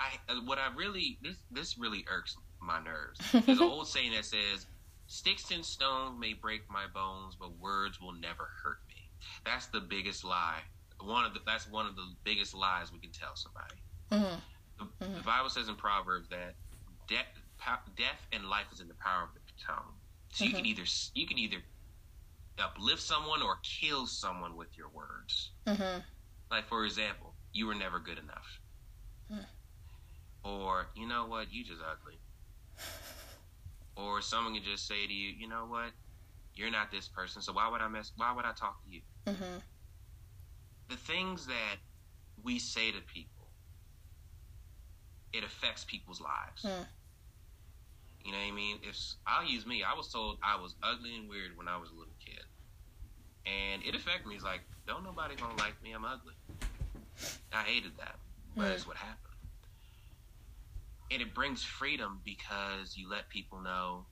I 0.00 0.34
what 0.44 0.58
I 0.58 0.68
really 0.74 1.18
this 1.22 1.36
this 1.50 1.78
really 1.78 2.04
irks 2.10 2.36
my 2.60 2.82
nerves. 2.82 3.20
There's 3.46 3.60
an 3.60 3.64
old 3.64 3.88
saying 3.88 4.12
that 4.12 4.24
says, 4.24 4.66
"Sticks 5.06 5.50
and 5.50 5.64
stones 5.64 6.18
may 6.18 6.32
break 6.32 6.62
my 6.70 6.86
bones, 6.92 7.36
but 7.38 7.58
words 7.58 8.00
will 8.00 8.12
never 8.12 8.48
hurt 8.62 8.78
me." 8.88 9.08
That's 9.44 9.66
the 9.66 9.80
biggest 9.80 10.24
lie. 10.24 10.60
One 11.00 11.24
of 11.24 11.34
the 11.34 11.40
that's 11.46 11.70
one 11.70 11.86
of 11.86 11.96
the 11.96 12.06
biggest 12.24 12.54
lies 12.54 12.92
we 12.92 12.98
can 12.98 13.10
tell 13.10 13.36
somebody. 13.36 13.74
Mm-hmm. 14.10 14.40
The, 14.78 15.04
mm-hmm. 15.04 15.16
the, 15.18 15.22
Bible 15.22 15.50
says 15.50 15.68
in 15.68 15.76
Proverbs 15.76 16.28
that 16.30 16.54
death, 17.08 17.26
death 17.96 18.26
and 18.32 18.48
life 18.48 18.66
is 18.72 18.80
in 18.80 18.88
the 18.88 18.94
power 18.94 19.22
of 19.22 19.34
the 19.34 19.40
tongue. 19.64 19.92
So 20.32 20.44
mm-hmm. 20.44 20.50
you 20.50 20.56
can 20.56 20.66
either 20.66 20.82
you 21.14 21.26
can 21.26 21.38
either 21.38 21.58
uplift 22.58 23.02
someone 23.02 23.42
or 23.42 23.58
kill 23.62 24.06
someone 24.06 24.56
with 24.56 24.76
your 24.76 24.88
words. 24.88 25.50
Mm-hmm. 25.66 26.00
Like 26.50 26.68
for 26.68 26.84
example, 26.84 27.34
you 27.52 27.66
were 27.66 27.74
never 27.74 27.98
good 27.98 28.18
enough, 28.18 28.60
mm. 29.32 29.44
or 30.44 30.86
you 30.94 31.06
know 31.06 31.26
what, 31.26 31.52
you 31.52 31.64
just 31.64 31.80
ugly. 31.80 32.18
Or 33.96 34.20
someone 34.20 34.54
can 34.54 34.64
just 34.64 34.88
say 34.88 35.06
to 35.06 35.12
you, 35.12 35.30
you 35.38 35.48
know 35.48 35.66
what, 35.68 35.92
you're 36.54 36.70
not 36.70 36.90
this 36.90 37.08
person, 37.08 37.42
so 37.42 37.52
why 37.52 37.68
would 37.70 37.80
I 37.80 37.88
mess? 37.88 38.12
Why 38.16 38.32
would 38.34 38.44
I 38.44 38.52
talk 38.52 38.82
to 38.84 38.90
you? 38.90 39.02
Mm-hmm. 39.26 39.58
The 40.88 40.96
things 40.96 41.46
that 41.46 41.76
we 42.42 42.58
say 42.58 42.90
to 42.90 43.00
people, 43.02 43.48
it 45.32 45.44
affects 45.44 45.84
people's 45.84 46.20
lives. 46.20 46.62
Mm. 46.64 46.86
You 48.24 48.32
know 48.32 48.38
what 48.38 48.46
I 48.46 48.50
mean? 48.52 48.78
If 48.82 48.96
I'll 49.26 49.44
use 49.44 49.66
me, 49.66 49.82
I 49.82 49.94
was 49.94 50.10
told 50.10 50.38
I 50.42 50.60
was 50.60 50.74
ugly 50.82 51.14
and 51.16 51.28
weird 51.28 51.56
when 51.56 51.68
I 51.68 51.76
was 51.76 51.90
a 51.90 51.94
little 51.94 52.13
kid, 52.13 52.13
and 53.46 53.82
it 53.84 53.94
affected 53.94 54.26
me. 54.26 54.34
It's 54.34 54.44
like, 54.44 54.60
don't 54.86 55.04
nobody 55.04 55.34
gonna 55.36 55.56
like 55.58 55.80
me. 55.82 55.92
I'm 55.92 56.04
ugly. 56.04 56.34
I 57.52 57.62
hated 57.62 57.92
that, 57.98 58.16
but 58.56 58.66
mm. 58.66 58.70
it's 58.72 58.86
what 58.86 58.96
happened. 58.96 59.18
And 61.10 61.22
it 61.22 61.34
brings 61.34 61.62
freedom 61.62 62.20
because 62.24 62.96
you 62.96 63.08
let 63.08 63.28
people 63.28 63.60
know 63.60 64.06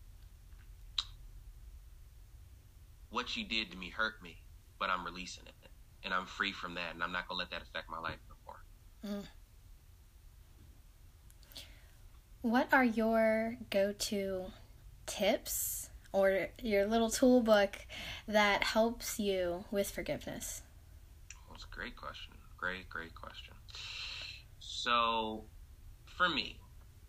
what 3.11 3.37
you 3.37 3.45
did 3.45 3.71
to 3.71 3.77
me 3.77 3.91
hurt 3.91 4.23
me, 4.23 4.37
but 4.79 4.89
I'm 4.89 5.05
releasing 5.05 5.45
it, 5.47 5.71
and 6.05 6.15
I'm 6.15 6.27
free 6.27 6.53
from 6.53 6.75
that, 6.75 6.95
and 6.95 7.03
I'm 7.03 7.13
not 7.13 7.29
gonna 7.29 7.39
let 7.39 7.51
that 7.51 7.63
affect 7.63 7.91
my 7.91 7.99
life 7.99 8.19
anymore. 8.31 8.65
Mm. 9.07 9.27
What 12.43 12.73
are 12.73 12.85
your 12.85 13.57
go-to 13.71 14.47
tips 15.07 15.91
or 16.13 16.49
your 16.61 16.87
little 16.87 17.11
toolbook 17.11 17.87
that 18.29 18.65
helps 18.65 19.19
you 19.19 19.65
with 19.71 19.91
forgiveness? 19.91 20.63
Well, 21.49 21.55
it's 21.55 21.65
a 21.65 21.75
great 21.75 21.97
question. 21.97 22.35
Great, 22.57 22.89
great 22.89 23.15
question. 23.15 23.55
So, 24.61 25.45
for 26.05 26.29
me, 26.29 26.61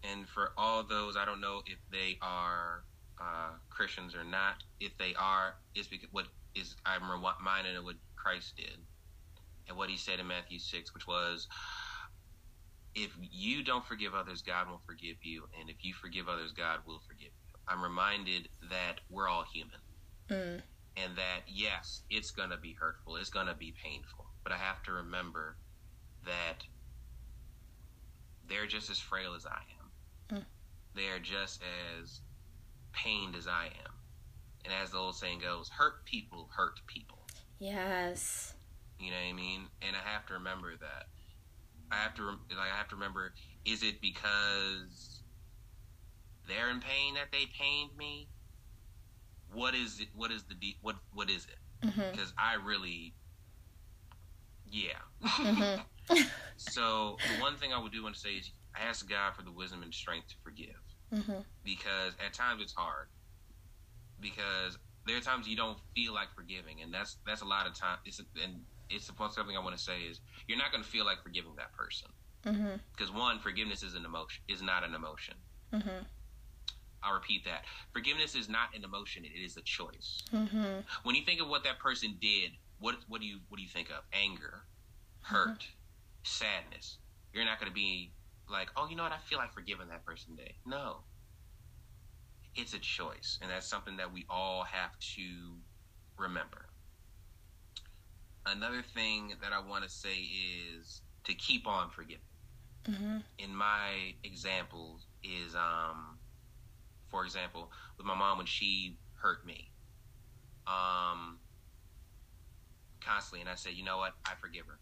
and 0.04 0.28
for 0.28 0.52
all 0.58 0.84
those, 0.84 1.16
I 1.16 1.26
don't 1.26 1.42
know 1.42 1.62
if 1.66 1.78
they 1.92 2.18
are 2.22 2.84
uh, 3.22 3.52
Christians 3.70 4.16
or 4.16 4.24
not. 4.24 4.64
If 4.80 4.98
they 4.98 5.14
are, 5.20 5.56
is 5.76 5.88
because 5.88 6.10
what 6.12 6.26
is 6.56 6.76
I'm 6.86 7.04
reminded 7.10 7.76
of 7.76 7.84
what 7.84 7.96
Christ 8.16 8.56
did 8.58 8.78
and 9.68 9.78
what 9.78 9.90
he 9.90 9.98
said 9.98 10.20
in 10.20 10.28
Matthew 10.28 10.60
six, 10.60 10.94
which 10.94 11.08
was, 11.08 11.48
if 12.96 13.12
you 13.20 13.64
don't 13.64 13.86
forgive 13.86 14.14
others, 14.14 14.42
God 14.42 14.68
won't 14.70 14.84
forgive 14.86 15.18
you, 15.24 15.44
and 15.60 15.70
if 15.70 15.78
you 15.84 15.94
forgive 15.94 16.28
others, 16.28 16.52
God 16.52 16.80
will 16.86 17.02
forgive 17.08 17.32
you. 17.32 17.43
I'm 17.68 17.82
reminded 17.82 18.50
that 18.70 19.00
we're 19.10 19.28
all 19.28 19.46
human, 19.52 19.80
mm. 20.30 20.62
and 20.98 21.16
that 21.16 21.42
yes, 21.48 22.02
it's 22.10 22.32
gonna 22.32 22.58
be 22.58 22.74
hurtful, 22.74 23.16
it's 23.16 23.30
gonna 23.30 23.56
be 23.56 23.74
painful, 23.84 24.26
but 24.44 24.52
I 24.52 24.58
have 24.58 24.84
to 24.84 24.92
remember 24.92 25.58
that 26.26 26.64
they're 28.48 28.68
just 28.68 28.90
as 28.90 29.00
frail 29.00 29.34
as 29.36 29.46
I 29.46 29.62
am. 29.80 30.38
Mm. 30.38 30.46
They 30.96 31.08
are 31.08 31.20
just 31.20 31.62
as 32.02 32.22
pained 32.92 33.36
as 33.36 33.48
I 33.48 33.66
am. 33.66 33.94
And 34.66 34.74
as 34.74 34.92
the 34.92 34.98
old 34.98 35.16
saying 35.16 35.40
goes, 35.40 35.70
hurt 35.70 36.06
people 36.06 36.50
hurt 36.56 36.80
people. 36.88 37.20
Yes. 37.60 38.54
You 39.00 39.12
know 39.12 39.18
what 39.18 39.30
I 39.30 39.34
mean? 39.34 39.62
And 39.82 39.96
I 39.96 40.10
have 40.10 40.26
to 40.28 40.34
remember 40.34 40.76
that. 40.80 41.08
I 41.92 41.96
have 41.96 42.16
to 42.16 42.24
like 42.24 42.72
I 42.74 42.78
have 42.78 42.88
to 42.90 42.96
remember 42.96 43.34
is 43.66 43.84
it 43.84 44.02
because 44.02 45.13
they're 46.48 46.70
in 46.70 46.80
pain 46.80 47.16
that 47.16 47.32
they 47.32 47.46
pained 47.60 47.92
me? 47.98 48.28
What 49.52 49.76
is 49.76 50.00
it 50.00 50.08
what 50.16 50.32
is 50.32 50.44
the 50.44 50.56
de- 50.56 50.78
what 50.82 50.96
what 51.14 51.30
is 51.30 51.46
it? 51.46 51.88
Mm-hmm. 51.88 52.12
Because 52.12 52.34
I 52.38 52.56
really 52.56 53.14
yeah. 54.70 55.00
Mm-hmm. 55.24 55.82
so 56.58 57.18
the 57.36 57.42
one 57.42 57.56
thing 57.56 57.72
I 57.72 57.82
would 57.82 57.92
do 57.92 58.04
want 58.04 58.16
to 58.16 58.22
say 58.22 58.32
is 58.32 58.52
I 58.76 58.88
ask 58.88 59.08
God 59.08 59.36
for 59.36 59.44
the 59.44 59.52
wisdom 59.52 59.84
and 59.84 59.94
strength 59.94 60.30
to 60.30 60.36
forgive 60.44 60.76
mm-hmm. 61.14 61.40
because 61.64 62.14
at 62.26 62.34
times 62.34 62.62
it's 62.62 62.74
hard 62.74 63.08
because 64.20 64.78
there 65.06 65.18
are 65.18 65.22
times 65.22 65.48
you 65.48 65.56
don't 65.56 65.78
feel 65.96 66.14
like 66.14 66.34
forgiving 66.36 66.82
and 66.82 66.94
that's 66.94 67.18
that's 67.26 67.42
a 67.42 67.46
lot 67.46 67.68
of 67.68 67.74
time 67.74 67.98
it's 68.06 68.20
and 68.42 68.62
it's 68.90 69.12
something 69.32 69.56
i 69.56 69.60
want 69.60 69.76
to 69.76 69.82
say 69.82 70.00
is 70.02 70.22
you're 70.48 70.58
not 70.58 70.72
going 70.72 70.84
to 70.84 70.90
feel 70.90 71.06
like 71.06 71.22
forgiving 71.22 71.54
that 71.58 71.72
person 71.74 72.10
because 72.44 73.10
mm-hmm. 73.10 73.20
one 73.20 73.40
forgiveness 73.40 73.84
is 73.84 73.96
an 73.96 74.06
emotion 74.06 74.44
is 74.48 74.62
not 74.62 74.84
an 74.84 74.94
emotion 74.94 75.36
mm-hmm. 75.74 76.04
I'll 77.04 77.14
repeat 77.14 77.44
that 77.46 77.64
forgiveness 77.92 78.36
is 78.36 78.50
not 78.50 78.70
an 78.76 78.84
emotion 78.84 79.24
it 79.26 79.40
is 79.40 79.58
a 79.58 79.62
choice 79.62 80.22
mm-hmm. 80.34 80.80
when 81.04 81.16
you 81.16 81.24
think 81.24 81.42
of 81.42 81.48
what 81.48 81.64
that 81.64 81.80
person 81.80 82.16
did 82.22 82.52
what 82.80 82.96
what 83.08 83.22
do 83.22 83.28
you 83.28 83.40
what 83.50 83.58
do 83.58 83.64
you 83.64 83.70
think 83.70 83.90
of 83.90 84.04
anger 84.14 84.64
hurt 85.22 85.66
sadness 86.24 86.98
you're 87.34 87.46
not 87.46 87.60
going 87.60 87.70
to 87.70 87.76
be 87.76 88.12
like, 88.50 88.70
oh, 88.78 88.88
you 88.90 88.96
know 88.96 89.04
what? 89.04 89.12
I 89.12 89.18
feel 89.18 89.40
like 89.40 89.52
forgiving 89.52 89.88
that 89.90 90.06
person 90.06 90.36
today. 90.36 90.56
No. 90.66 90.98
It's 92.56 92.74
a 92.74 92.80
choice. 92.80 93.40
And 93.42 93.50
that's 93.50 93.68
something 93.68 93.98
that 93.98 94.14
we 94.14 94.26
all 94.30 94.64
have 94.64 94.98
to 95.16 95.24
remember. 96.18 96.68
Another 98.46 98.84
thing 98.94 99.34
that 99.42 99.52
I 99.54 99.68
want 99.68 99.84
to 99.84 99.90
say 99.90 100.16
is 100.78 101.02
to 101.24 101.34
keep 101.34 101.68
on 101.68 101.90
forgiving. 101.90 102.22
Mm-hmm. 102.88 103.18
In 103.40 103.56
my 103.56 104.14
examples, 104.24 105.08
is 105.24 105.56
um, 105.56 106.20
for 107.14 107.24
example, 107.24 107.70
with 107.96 108.08
my 108.08 108.16
mom 108.16 108.38
when 108.40 108.48
she 108.48 108.98
hurt 109.22 109.46
me, 109.46 109.70
um, 110.66 111.38
constantly, 113.06 113.42
and 113.42 113.50
I 113.50 113.54
said, 113.54 113.74
you 113.74 113.84
know 113.84 113.98
what? 113.98 114.14
I 114.26 114.32
forgive 114.42 114.66
her. 114.66 114.80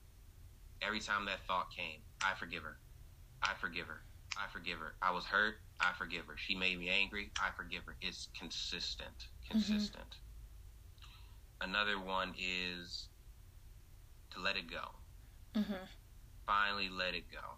Every 0.81 1.01
time 1.01 1.25
that 1.25 1.45
thought 1.45 1.67
came, 1.75 1.99
I 2.23 2.33
forgive 2.39 2.63
her. 2.63 2.77
I 3.43 3.51
forgive 3.59 3.87
her. 3.87 4.03
I 4.37 4.47
forgive 4.47 4.79
her. 4.79 4.93
I 5.01 5.11
was 5.11 5.25
hurt. 5.25 5.55
I 5.81 5.91
forgive 5.97 6.25
her. 6.27 6.35
She 6.37 6.55
made 6.55 6.79
me 6.79 6.87
angry. 6.87 7.33
I 7.37 7.49
forgive 7.55 7.81
her. 7.85 7.97
It's 8.01 8.29
consistent. 8.39 9.27
Consistent. 9.49 10.15
Mm-hmm. 11.61 11.69
Another 11.69 11.99
one 11.99 12.33
is 12.39 13.09
to 14.33 14.39
let 14.39 14.55
it 14.55 14.71
go. 14.71 15.59
Mm-hmm. 15.59 15.83
Finally, 16.47 16.87
let 16.97 17.13
it 17.13 17.25
go. 17.29 17.57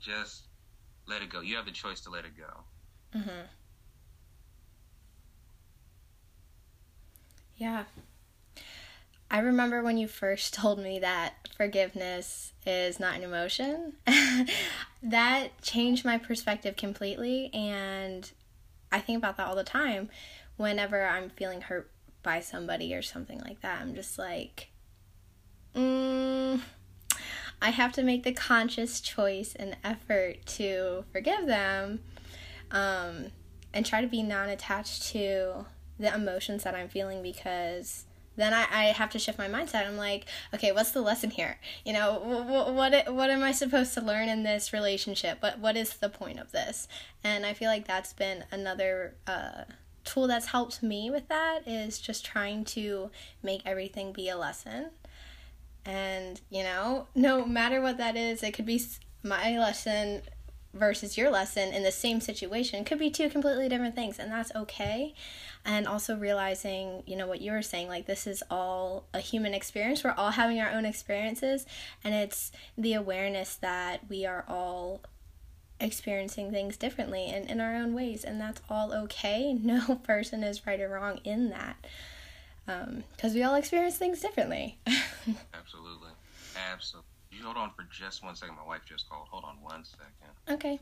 Just 0.00 0.48
let 1.06 1.20
it 1.20 1.28
go. 1.28 1.42
You 1.42 1.56
have 1.56 1.66
the 1.66 1.70
choice 1.70 2.00
to 2.02 2.10
let 2.10 2.24
it 2.24 2.32
go. 2.34 2.64
Mm-hmm. 3.14 3.46
Yeah. 7.56 7.84
I 9.30 9.38
remember 9.38 9.82
when 9.82 9.96
you 9.96 10.08
first 10.08 10.54
told 10.54 10.78
me 10.78 10.98
that 10.98 11.48
forgiveness 11.56 12.52
is 12.66 13.00
not 13.00 13.14
an 13.16 13.22
emotion. 13.22 13.94
that 15.02 15.60
changed 15.62 16.04
my 16.04 16.18
perspective 16.18 16.76
completely. 16.76 17.50
And 17.54 18.30
I 18.90 19.00
think 19.00 19.18
about 19.18 19.36
that 19.36 19.46
all 19.46 19.56
the 19.56 19.64
time 19.64 20.10
whenever 20.56 21.06
I'm 21.06 21.30
feeling 21.30 21.62
hurt 21.62 21.90
by 22.22 22.40
somebody 22.40 22.94
or 22.94 23.02
something 23.02 23.40
like 23.40 23.60
that. 23.62 23.80
I'm 23.80 23.94
just 23.94 24.18
like, 24.18 24.70
mm, 25.74 26.60
I 27.60 27.70
have 27.70 27.92
to 27.92 28.02
make 28.02 28.22
the 28.22 28.32
conscious 28.32 29.00
choice 29.00 29.54
and 29.54 29.76
effort 29.82 30.44
to 30.46 31.04
forgive 31.12 31.46
them 31.46 32.00
um, 32.72 33.26
and 33.72 33.86
try 33.86 34.00
to 34.00 34.08
be 34.08 34.22
non 34.22 34.48
attached 34.48 35.04
to 35.12 35.66
the 35.98 36.12
emotions 36.12 36.64
that 36.64 36.74
I'm 36.74 36.88
feeling 36.88 37.22
because 37.22 38.06
then 38.36 38.54
I, 38.54 38.66
I 38.70 38.84
have 38.86 39.10
to 39.10 39.18
shift 39.18 39.38
my 39.38 39.48
mindset. 39.48 39.86
I'm 39.86 39.98
like, 39.98 40.24
okay, 40.54 40.72
what's 40.72 40.92
the 40.92 41.02
lesson 41.02 41.30
here? 41.30 41.58
You 41.84 41.92
know, 41.92 42.18
what, 42.18 42.74
what 42.74 43.14
what 43.14 43.30
am 43.30 43.42
I 43.42 43.52
supposed 43.52 43.94
to 43.94 44.00
learn 44.00 44.28
in 44.28 44.42
this 44.42 44.72
relationship? 44.72 45.38
But 45.40 45.58
what 45.58 45.76
is 45.76 45.96
the 45.98 46.08
point 46.08 46.40
of 46.40 46.50
this? 46.52 46.88
And 47.22 47.44
I 47.44 47.52
feel 47.52 47.68
like 47.68 47.86
that's 47.86 48.12
been 48.12 48.44
another 48.50 49.14
uh, 49.26 49.64
tool 50.04 50.26
that's 50.26 50.46
helped 50.46 50.82
me 50.82 51.10
with 51.10 51.28
that 51.28 51.68
is 51.68 51.98
just 51.98 52.24
trying 52.24 52.64
to 52.64 53.10
make 53.42 53.62
everything 53.66 54.12
be 54.12 54.28
a 54.28 54.36
lesson. 54.36 54.90
And 55.84 56.40
you 56.48 56.62
know, 56.62 57.08
no 57.14 57.44
matter 57.44 57.80
what 57.80 57.98
that 57.98 58.16
is, 58.16 58.42
it 58.42 58.52
could 58.52 58.66
be 58.66 58.82
my 59.22 59.58
lesson 59.58 60.22
versus 60.74 61.18
your 61.18 61.30
lesson 61.30 61.72
in 61.72 61.82
the 61.82 61.92
same 61.92 62.20
situation 62.20 62.84
could 62.84 62.98
be 62.98 63.10
two 63.10 63.28
completely 63.28 63.68
different 63.68 63.94
things 63.94 64.18
and 64.18 64.30
that's 64.32 64.54
okay. 64.54 65.14
And 65.64 65.86
also 65.86 66.16
realizing 66.16 67.02
you 67.06 67.16
know 67.16 67.26
what 67.26 67.40
you 67.40 67.52
were 67.52 67.62
saying 67.62 67.88
like 67.88 68.06
this 68.06 68.26
is 68.26 68.42
all 68.50 69.04
a 69.12 69.20
human 69.20 69.54
experience. 69.54 70.02
We're 70.02 70.12
all 70.12 70.30
having 70.30 70.60
our 70.60 70.70
own 70.70 70.84
experiences 70.84 71.66
and 72.02 72.14
it's 72.14 72.52
the 72.76 72.94
awareness 72.94 73.56
that 73.56 74.08
we 74.08 74.24
are 74.24 74.44
all 74.48 75.00
experiencing 75.80 76.52
things 76.52 76.76
differently 76.76 77.26
and 77.26 77.50
in 77.50 77.60
our 77.60 77.74
own 77.74 77.92
ways 77.92 78.24
and 78.24 78.40
that's 78.40 78.60
all 78.70 78.92
okay. 78.92 79.52
No 79.62 79.96
person 79.96 80.42
is 80.42 80.66
right 80.66 80.80
or 80.80 80.88
wrong 80.88 81.20
in 81.24 81.50
that 81.50 81.76
because 82.66 83.32
um, 83.32 83.34
we 83.34 83.42
all 83.42 83.54
experience 83.56 83.98
things 83.98 84.20
differently. 84.20 84.78
Absolutely. 84.86 86.10
Absolutely 86.72 87.08
you 87.32 87.44
hold 87.44 87.56
on 87.56 87.70
for 87.76 87.84
just 87.90 88.22
one 88.22 88.36
second. 88.36 88.56
My 88.56 88.66
wife 88.66 88.82
just 88.86 89.08
called. 89.08 89.28
Hold 89.30 89.44
on 89.44 89.56
one 89.62 89.84
second. 89.84 90.60
Okay. 90.60 90.80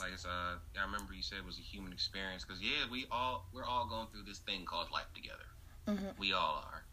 Like 0.00 0.12
uh, 0.24 0.54
I 0.78 0.84
remember 0.84 1.12
you 1.12 1.22
said 1.22 1.38
it 1.38 1.44
was 1.44 1.58
a 1.58 1.62
human 1.62 1.92
experience 1.92 2.44
because 2.44 2.62
yeah, 2.62 2.86
we 2.90 3.06
all 3.10 3.46
we're 3.52 3.64
all 3.64 3.86
going 3.86 4.06
through 4.12 4.22
this 4.22 4.38
thing 4.38 4.64
called 4.64 4.90
life 4.92 5.10
together. 5.12 5.46
Mm-hmm. 5.88 6.20
We 6.20 6.32
all 6.32 6.64
are, 6.64 6.84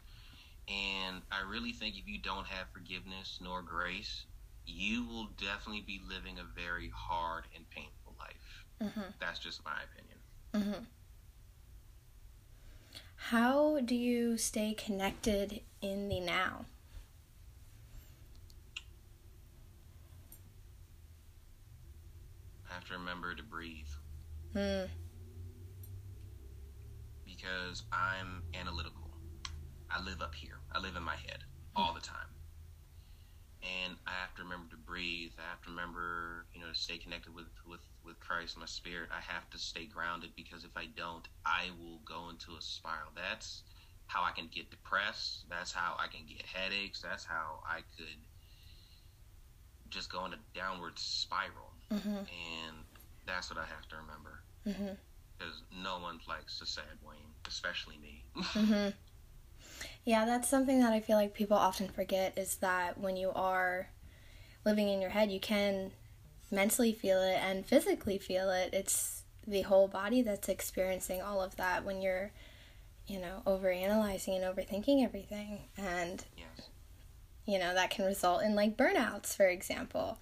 and 0.68 1.22
I 1.30 1.48
really 1.48 1.72
think 1.72 1.96
if 1.96 2.08
you 2.08 2.18
don't 2.18 2.46
have 2.46 2.66
forgiveness 2.72 3.38
nor 3.40 3.62
grace, 3.62 4.24
you 4.66 5.06
will 5.06 5.28
definitely 5.40 5.82
be 5.86 6.00
living 6.08 6.38
a 6.38 6.60
very 6.60 6.90
hard 6.94 7.44
and 7.54 7.68
painful 7.70 8.14
life. 8.18 8.64
Mm-hmm. 8.82 9.10
That's 9.20 9.38
just 9.38 9.64
my 9.64 9.78
opinion. 9.84 10.18
Mm-hmm. 10.54 10.84
How 13.16 13.80
do 13.80 13.94
you 13.94 14.36
stay 14.36 14.74
connected 14.74 15.60
in 15.80 16.08
the 16.08 16.20
now? 16.20 16.66
I 22.70 22.74
have 22.74 22.84
to 22.88 22.94
remember 22.94 23.34
to 23.34 23.42
breathe. 23.42 23.86
Mm. 24.54 24.88
Because 27.24 27.84
I'm 27.92 28.42
analytical. 28.54 29.10
I 29.90 30.02
live 30.02 30.20
up 30.20 30.34
here. 30.34 30.58
I 30.72 30.78
live 30.78 30.96
in 30.96 31.02
my 31.02 31.16
head 31.16 31.44
all 31.74 31.94
the 31.94 32.00
time 32.00 32.35
and 33.66 33.96
I 34.06 34.12
have 34.20 34.34
to 34.36 34.42
remember 34.42 34.70
to 34.70 34.76
breathe. 34.76 35.32
I 35.38 35.48
have 35.50 35.62
to 35.62 35.70
remember, 35.70 36.46
you 36.54 36.60
know, 36.60 36.68
to 36.68 36.78
stay 36.78 36.98
connected 36.98 37.34
with 37.34 37.50
with 37.66 37.80
with 38.04 38.18
Christ, 38.20 38.58
my 38.58 38.66
spirit. 38.66 39.10
I 39.10 39.20
have 39.20 39.48
to 39.50 39.58
stay 39.58 39.86
grounded 39.86 40.30
because 40.36 40.64
if 40.64 40.76
I 40.76 40.86
don't, 40.96 41.26
I 41.44 41.70
will 41.78 42.00
go 42.04 42.28
into 42.30 42.52
a 42.56 42.62
spiral. 42.62 43.10
That's 43.14 43.62
how 44.06 44.22
I 44.22 44.30
can 44.30 44.48
get 44.52 44.70
depressed. 44.70 45.46
That's 45.50 45.72
how 45.72 45.96
I 45.98 46.06
can 46.06 46.26
get 46.28 46.46
headaches. 46.46 47.02
That's 47.02 47.24
how 47.24 47.60
I 47.66 47.80
could 47.96 48.20
just 49.90 50.10
go 50.10 50.24
in 50.26 50.32
a 50.32 50.38
downward 50.54 50.98
spiral. 50.98 51.72
Mm-hmm. 51.92 52.08
And 52.08 52.76
that's 53.26 53.50
what 53.50 53.58
I 53.58 53.66
have 53.66 53.88
to 53.88 53.96
remember. 53.96 54.40
Because 54.64 55.54
mm-hmm. 55.54 55.82
no 55.82 55.98
one 55.98 56.20
likes 56.28 56.60
a 56.60 56.66
sad 56.66 56.84
Dwayne, 57.04 57.48
especially 57.48 57.98
me. 57.98 58.24
mm-hmm. 58.36 58.88
Yeah, 60.06 60.24
that's 60.24 60.48
something 60.48 60.78
that 60.80 60.92
I 60.92 61.00
feel 61.00 61.16
like 61.16 61.34
people 61.34 61.56
often 61.56 61.88
forget 61.88 62.38
is 62.38 62.58
that 62.58 62.96
when 62.96 63.16
you 63.16 63.32
are 63.34 63.88
living 64.64 64.88
in 64.88 65.00
your 65.00 65.10
head, 65.10 65.32
you 65.32 65.40
can 65.40 65.90
mentally 66.48 66.92
feel 66.92 67.20
it 67.20 67.40
and 67.42 67.66
physically 67.66 68.16
feel 68.16 68.48
it. 68.50 68.70
It's 68.72 69.24
the 69.48 69.62
whole 69.62 69.88
body 69.88 70.22
that's 70.22 70.48
experiencing 70.48 71.20
all 71.20 71.42
of 71.42 71.56
that 71.56 71.84
when 71.84 72.00
you're, 72.02 72.30
you 73.08 73.18
know, 73.18 73.42
overanalyzing 73.48 74.40
and 74.40 74.44
overthinking 74.44 75.04
everything. 75.04 75.62
And, 75.76 76.24
yes. 76.38 76.68
you 77.44 77.58
know, 77.58 77.74
that 77.74 77.90
can 77.90 78.04
result 78.04 78.44
in 78.44 78.54
like 78.54 78.76
burnouts, 78.76 79.34
for 79.34 79.48
example. 79.48 80.20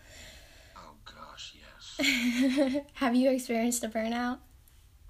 Oh, 0.79 0.95
gosh, 1.05 1.57
yes. 1.99 2.81
Have 2.95 3.15
you 3.15 3.31
experienced 3.31 3.85
a 3.85 3.89
burnout? 3.89 4.39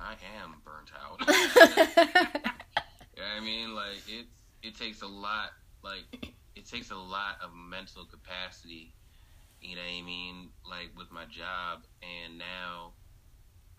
I 0.01 0.17
am 0.43 0.57
burnt 0.65 0.91
out. 1.01 1.21
I 3.37 3.41
mean, 3.41 3.73
like, 3.77 4.03
it's 4.09 4.34
it 4.65 4.77
takes 4.77 5.03
a 5.03 5.07
lot 5.07 5.51
like 5.83 6.05
it 6.57 6.67
takes 6.67 6.91
a 6.91 6.97
lot 6.97 7.37
of 7.43 7.51
mental 7.55 8.05
capacity 8.05 8.93
you 9.65 9.77
know 9.77 9.83
what 9.83 9.99
i 9.99 10.03
mean 10.05 10.49
like 10.69 10.91
with 10.97 11.11
my 11.11 11.25
job. 11.25 11.85
And 12.05 12.39
now 12.39 12.93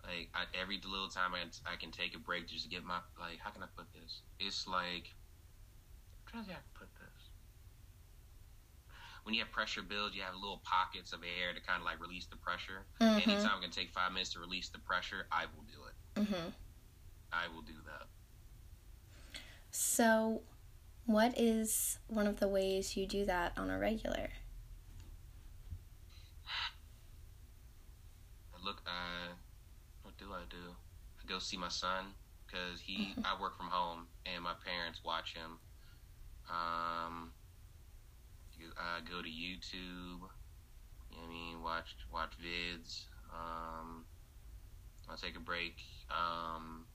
like 0.02 0.28
I, 0.34 0.44
every 0.60 0.80
little 0.82 1.08
time 1.08 1.32
I, 1.32 1.46
I 1.70 1.76
can 1.76 1.90
take 1.90 2.14
a 2.14 2.18
break 2.18 2.48
just 2.48 2.64
to 2.64 2.70
get 2.70 2.84
my 2.84 2.98
like 3.18 3.38
how 3.38 3.50
can 3.50 3.62
i 3.62 3.70
put 3.76 3.86
this? 3.94 4.22
It's 4.40 4.66
like 4.66 5.14
I'm 6.18 6.26
trying 6.26 6.42
to 6.42 6.48
see 6.50 6.52
how 6.52 6.58
I 6.58 6.66
can 6.66 6.74
put 6.74 6.90
this. 6.98 7.20
When 9.22 9.34
you 9.34 9.42
have 9.42 9.50
pressure 9.50 9.82
build 9.82 10.14
you 10.14 10.22
have 10.22 10.34
little 10.34 10.60
pockets 10.64 11.12
of 11.12 11.20
air 11.22 11.54
to 11.54 11.62
kind 11.62 11.78
of 11.78 11.86
like 11.86 12.02
release 12.02 12.26
the 12.26 12.36
pressure. 12.36 12.86
Mm-hmm. 13.00 13.30
anytime 13.30 13.58
i 13.58 13.62
can 13.62 13.70
take 13.70 13.90
five 13.90 14.12
minutes 14.12 14.34
to 14.34 14.40
release 14.40 14.68
the 14.68 14.78
pressure 14.82 15.26
i 15.30 15.46
will 15.54 15.66
do 15.70 15.78
it. 15.86 15.96
Mm-hmm. 16.20 16.50
i 17.32 17.46
will 17.54 17.62
do 17.62 17.78
that. 17.86 18.10
So 19.70 20.42
what 21.06 21.38
is 21.38 21.98
one 22.08 22.26
of 22.26 22.40
the 22.40 22.48
ways 22.48 22.96
you 22.96 23.06
do 23.06 23.24
that 23.24 23.52
on 23.56 23.70
a 23.70 23.78
regular? 23.78 24.30
Look, 28.64 28.82
uh, 28.84 29.34
what 30.02 30.18
do 30.18 30.32
I 30.32 30.42
do? 30.50 30.74
I 31.20 31.32
go 31.32 31.38
see 31.38 31.56
my 31.56 31.68
son 31.68 32.06
because 32.46 32.80
he. 32.80 33.14
Mm-hmm. 33.14 33.20
I 33.24 33.40
work 33.40 33.56
from 33.56 33.68
home 33.68 34.08
and 34.26 34.42
my 34.42 34.54
parents 34.64 35.00
watch 35.04 35.34
him. 35.34 35.58
Um, 36.50 37.32
I 38.78 39.00
go 39.08 39.22
to 39.22 39.28
YouTube. 39.28 40.26
You 41.10 41.16
know 41.16 41.24
I 41.24 41.28
mean, 41.28 41.62
watch 41.62 41.94
watch 42.12 42.32
vids. 42.42 43.04
Um, 43.32 44.04
I'll 45.08 45.16
take 45.16 45.36
a 45.36 45.40
break. 45.40 45.76
Um, 46.10 46.86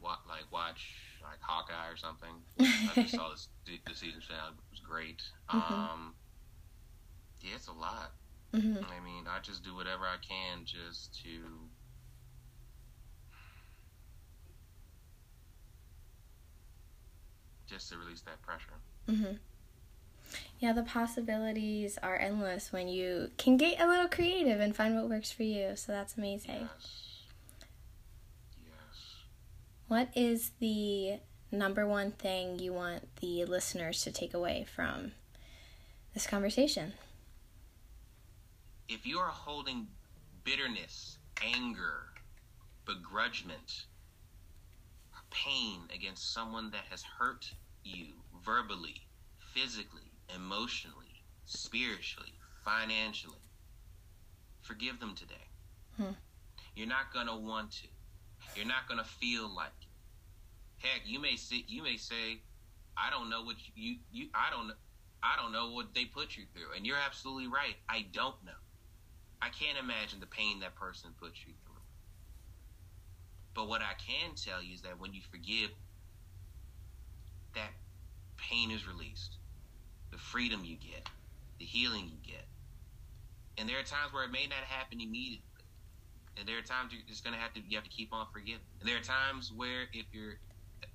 wa- 0.00 0.22
like 0.28 0.50
watch 0.52 0.88
like 1.22 1.40
Hawkeye 1.40 1.90
or 1.90 1.96
something. 1.96 2.34
I 2.60 3.02
just 3.02 3.14
saw 3.14 3.30
this 3.30 3.48
the 3.66 3.94
season 3.94 4.20
finale. 4.20 4.52
It 4.52 4.70
was 4.70 4.80
great. 4.80 5.22
Mm-hmm. 5.50 5.74
Um, 5.74 6.14
yeah, 7.40 7.54
it's 7.54 7.68
a 7.68 7.72
lot. 7.72 8.12
Mm-hmm. 8.52 8.84
I 8.84 9.04
mean, 9.04 9.24
I 9.28 9.40
just 9.40 9.64
do 9.64 9.74
whatever 9.74 10.04
I 10.04 10.16
can 10.26 10.64
just 10.64 11.22
to. 11.22 11.30
just 17.68 17.90
to 17.90 17.98
release 17.98 18.20
that 18.22 18.40
pressure. 18.42 18.78
Mm-hmm. 19.08 19.36
Yeah, 20.58 20.72
the 20.72 20.82
possibilities 20.82 21.98
are 22.02 22.16
endless 22.16 22.72
when 22.72 22.88
you 22.88 23.30
can 23.36 23.56
get 23.56 23.80
a 23.80 23.86
little 23.86 24.08
creative 24.08 24.60
and 24.60 24.74
find 24.74 24.94
what 24.94 25.08
works 25.08 25.30
for 25.30 25.42
you. 25.42 25.72
So 25.74 25.92
that's 25.92 26.16
amazing. 26.16 26.68
Yes. 26.72 27.15
What 29.88 30.08
is 30.16 30.50
the 30.58 31.20
number 31.52 31.86
one 31.86 32.10
thing 32.10 32.58
you 32.58 32.72
want 32.72 33.04
the 33.20 33.44
listeners 33.44 34.02
to 34.02 34.10
take 34.10 34.34
away 34.34 34.66
from 34.74 35.12
this 36.12 36.26
conversation? 36.26 36.94
If 38.88 39.06
you 39.06 39.18
are 39.18 39.30
holding 39.30 39.86
bitterness, 40.44 41.18
anger, 41.54 42.06
begrudgment, 42.84 43.86
pain 45.30 45.80
against 45.94 46.32
someone 46.32 46.70
that 46.70 46.84
has 46.90 47.02
hurt 47.02 47.52
you 47.84 48.06
verbally, 48.44 49.06
physically, 49.54 50.12
emotionally, 50.34 51.22
spiritually, 51.44 52.32
financially, 52.64 53.36
forgive 54.62 54.98
them 54.98 55.14
today. 55.14 55.34
Hmm. 55.96 56.14
You're 56.74 56.88
not 56.88 57.12
going 57.12 57.26
to 57.26 57.36
want 57.36 57.72
to. 57.72 57.88
You're 58.56 58.66
not 58.66 58.88
to 58.88 59.04
feel 59.04 59.54
like 59.54 59.68
it. 59.80 60.86
Heck, 60.86 61.02
you 61.04 61.20
may 61.20 61.36
say, 61.36 61.64
you 61.68 61.82
may 61.82 61.96
say, 61.96 62.40
I 62.96 63.10
don't 63.10 63.28
know 63.28 63.42
what 63.42 63.56
you, 63.74 63.96
you, 64.10 64.28
I 64.34 64.50
don't, 64.50 64.72
I 65.22 65.36
don't 65.40 65.52
know 65.52 65.72
what 65.72 65.94
they 65.94 66.06
put 66.06 66.36
you 66.36 66.44
through. 66.54 66.74
And 66.76 66.86
you're 66.86 66.96
absolutely 66.96 67.48
right. 67.48 67.76
I 67.88 68.06
don't 68.12 68.36
know. 68.44 68.52
I 69.42 69.48
can't 69.50 69.78
imagine 69.78 70.20
the 70.20 70.26
pain 70.26 70.60
that 70.60 70.74
person 70.74 71.10
put 71.20 71.32
you 71.46 71.52
through. 71.64 71.74
But 73.54 73.68
what 73.68 73.82
I 73.82 73.92
can 73.98 74.34
tell 74.34 74.62
you 74.62 74.74
is 74.74 74.82
that 74.82 74.98
when 74.98 75.12
you 75.12 75.20
forgive, 75.30 75.70
that 77.54 77.70
pain 78.36 78.70
is 78.70 78.86
released, 78.86 79.36
the 80.10 80.18
freedom 80.18 80.62
you 80.64 80.76
get, 80.76 81.08
the 81.58 81.64
healing 81.64 82.04
you 82.04 82.18
get. 82.22 82.44
And 83.58 83.68
there 83.68 83.78
are 83.78 83.82
times 83.82 84.12
where 84.12 84.24
it 84.24 84.30
may 84.30 84.46
not 84.46 84.64
happen 84.68 85.00
immediately. 85.00 85.55
And 86.38 86.46
there 86.46 86.58
are 86.58 86.62
times 86.62 86.92
you're 86.92 87.02
just 87.08 87.24
gonna 87.24 87.36
have 87.36 87.52
to 87.54 87.60
you 87.66 87.76
have 87.76 87.84
to 87.84 87.90
keep 87.90 88.12
on 88.12 88.26
forgiving. 88.32 88.60
And 88.80 88.88
there 88.88 88.96
are 88.96 89.02
times 89.02 89.52
where 89.54 89.88
if 89.92 90.06
you're 90.12 90.38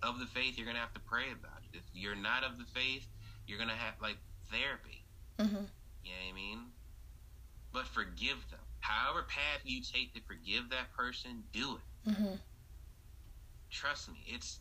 of 0.03 0.19
the 0.19 0.25
faith, 0.25 0.57
you're 0.57 0.67
gonna 0.67 0.79
have 0.79 0.93
to 0.93 0.99
pray 1.01 1.31
about 1.31 1.59
it. 1.63 1.77
If 1.77 1.83
you're 1.93 2.15
not 2.15 2.43
of 2.43 2.57
the 2.57 2.65
faith, 2.73 3.07
you're 3.47 3.57
gonna 3.57 3.73
have 3.73 3.95
like 4.01 4.17
therapy. 4.51 5.03
Mm-hmm. 5.39 5.65
You 6.03 6.11
know 6.11 6.17
what 6.25 6.31
I 6.31 6.35
mean? 6.35 6.59
But 7.73 7.87
forgive 7.87 8.37
them. 8.49 8.59
However 8.79 9.23
path 9.27 9.61
you 9.63 9.81
take 9.81 10.13
to 10.13 10.21
forgive 10.21 10.69
that 10.69 10.91
person, 10.95 11.43
do 11.53 11.77
it. 11.77 12.09
Mm-hmm. 12.09 12.35
Trust 13.69 14.09
me, 14.11 14.17
it's 14.27 14.59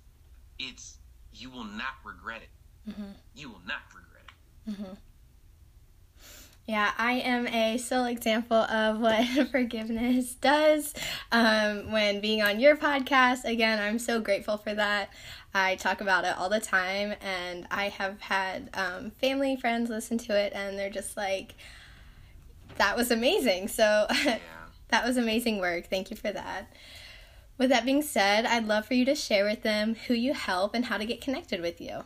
it's 0.58 0.98
you 1.32 1.50
will 1.50 1.64
not 1.64 1.94
regret 2.04 2.42
it. 2.42 2.90
Mm-hmm. 2.90 3.12
You 3.34 3.50
will 3.50 3.62
not 3.66 3.82
regret 3.94 4.24
it. 4.26 4.74
Yeah, 6.70 6.92
I 6.98 7.14
am 7.14 7.48
a 7.48 7.78
sole 7.78 8.04
example 8.04 8.56
of 8.56 9.00
what 9.00 9.26
forgiveness 9.50 10.36
does. 10.36 10.94
Um, 11.32 11.90
when 11.90 12.20
being 12.20 12.42
on 12.42 12.60
your 12.60 12.76
podcast, 12.76 13.44
again, 13.44 13.80
I'm 13.80 13.98
so 13.98 14.20
grateful 14.20 14.56
for 14.56 14.72
that. 14.74 15.10
I 15.52 15.74
talk 15.74 16.00
about 16.00 16.24
it 16.24 16.38
all 16.38 16.48
the 16.48 16.60
time, 16.60 17.14
and 17.22 17.66
I 17.72 17.88
have 17.88 18.20
had 18.20 18.70
um, 18.74 19.10
family, 19.10 19.56
friends 19.56 19.90
listen 19.90 20.16
to 20.18 20.38
it, 20.38 20.52
and 20.54 20.78
they're 20.78 20.90
just 20.90 21.16
like, 21.16 21.56
that 22.78 22.96
was 22.96 23.10
amazing. 23.10 23.66
So, 23.66 24.06
Yeah. 24.24 24.38
that 24.90 25.04
was 25.04 25.16
amazing 25.16 25.58
work. 25.58 25.88
Thank 25.90 26.12
you 26.12 26.16
for 26.16 26.30
that. 26.30 26.72
With 27.58 27.70
that 27.70 27.84
being 27.84 28.00
said, 28.00 28.46
I'd 28.46 28.68
love 28.68 28.86
for 28.86 28.94
you 28.94 29.04
to 29.06 29.16
share 29.16 29.44
with 29.44 29.62
them 29.64 29.96
who 30.06 30.14
you 30.14 30.34
help 30.34 30.74
and 30.76 30.84
how 30.84 30.98
to 30.98 31.04
get 31.04 31.20
connected 31.20 31.60
with 31.62 31.80
you. 31.80 32.04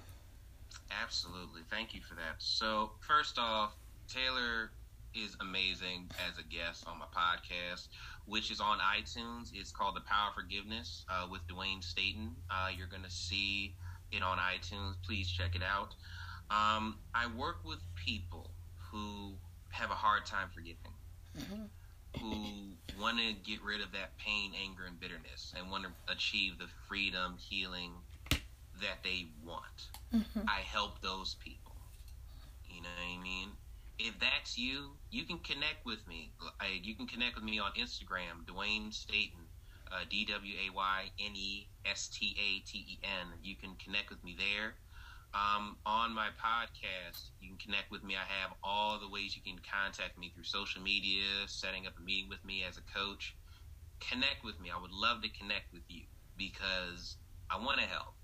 Absolutely. 1.03 1.61
Thank 1.69 1.93
you 1.93 2.01
for 2.01 2.15
that. 2.15 2.37
So, 2.39 2.93
first 3.07 3.39
off, 3.39 3.75
Taylor 4.15 4.71
is 5.13 5.37
amazing 5.41 6.09
as 6.29 6.39
a 6.39 6.45
guest 6.45 6.85
on 6.87 6.99
my 6.99 7.07
podcast, 7.07 7.89
which 8.27 8.51
is 8.51 8.61
on 8.61 8.79
iTunes. 8.79 9.51
It's 9.53 9.73
called 9.73 9.97
The 9.97 10.03
Power 10.03 10.29
of 10.29 10.35
Forgiveness 10.35 11.05
uh, 11.09 11.27
with 11.29 11.41
Dwayne 11.49 11.83
Staten. 11.83 12.31
Uh, 12.49 12.69
you're 12.77 12.87
going 12.87 13.03
to 13.03 13.11
see 13.11 13.75
it 14.13 14.23
on 14.23 14.39
iTunes. 14.39 14.95
Please 15.05 15.29
check 15.29 15.57
it 15.57 15.63
out. 15.63 15.95
Um, 16.51 16.99
I 17.15 17.27
work 17.37 17.59
with 17.65 17.79
people 17.97 18.51
who 18.77 19.33
have 19.71 19.91
a 19.91 19.95
hard 19.95 20.27
time 20.27 20.49
forgiving, 20.55 20.93
who 22.21 23.01
want 23.01 23.19
to 23.19 23.33
get 23.51 23.63
rid 23.65 23.81
of 23.81 23.91
that 23.93 24.17
pain, 24.19 24.53
anger, 24.63 24.85
and 24.87 25.01
bitterness, 25.01 25.53
and 25.59 25.71
want 25.71 25.85
to 25.85 26.13
achieve 26.13 26.59
the 26.59 26.67
freedom, 26.89 27.37
healing 27.39 27.91
that 28.81 29.03
they 29.03 29.27
want. 29.45 29.89
Mm-hmm. 30.15 30.41
I 30.47 30.61
help 30.61 31.01
those 31.01 31.35
people. 31.43 31.73
You 32.69 32.83
know 32.83 32.89
what 32.97 33.19
I 33.19 33.23
mean? 33.23 33.49
If 33.99 34.19
that's 34.19 34.59
you, 34.59 34.97
you 35.11 35.25
can 35.25 35.39
connect 35.39 35.87
with 35.87 36.07
me. 36.09 36.33
I, 36.61 36.81
you 36.83 36.95
can 36.97 37.07
connect 37.07 37.37
with 37.37 37.45
me 37.45 37.59
on 37.61 37.71
Instagram, 37.79 38.45
Dwayne 38.45 38.93
Staten, 38.93 39.47
uh, 39.93 40.05
D 40.11 40.25
W 40.25 40.55
A 40.67 40.75
Y 40.75 41.05
N 41.21 41.33
E 41.35 41.69
S 41.87 42.09
T 42.09 42.37
A 42.39 42.69
T 42.69 42.79
E 42.79 42.99
N. 43.05 43.39
You 43.43 43.55
can 43.57 43.77
connect 43.83 44.11
with 44.11 44.23
me 44.25 44.37
there. 44.37 44.75
Um, 45.35 45.77
on 45.85 46.15
my 46.15 46.29
podcast, 46.39 47.31
you 47.41 47.49
can 47.49 47.59
connect 47.59 47.91
with 47.91 48.05
me. 48.05 48.15
I 48.15 48.27
have 48.43 48.53
all 48.63 48.99
the 49.01 49.09
ways 49.09 49.35
you 49.35 49.43
can 49.43 49.61
contact 49.63 50.17
me 50.17 50.31
through 50.33 50.45
social 50.45 50.81
media, 50.81 51.23
setting 51.47 51.87
up 51.87 51.95
a 51.99 52.03
meeting 52.03 52.29
with 52.29 52.45
me 52.45 52.63
as 52.69 52.79
a 52.79 52.83
coach. 52.83 53.37
Connect 54.01 54.45
with 54.45 54.61
me. 54.61 54.71
I 54.71 54.81
would 54.81 54.93
love 54.93 55.23
to 55.23 55.29
connect 55.29 55.73
with 55.73 55.83
you 55.89 56.03
because 56.37 57.17
I 57.51 57.59
want 57.59 57.81
to 57.81 57.87
help. 57.87 58.15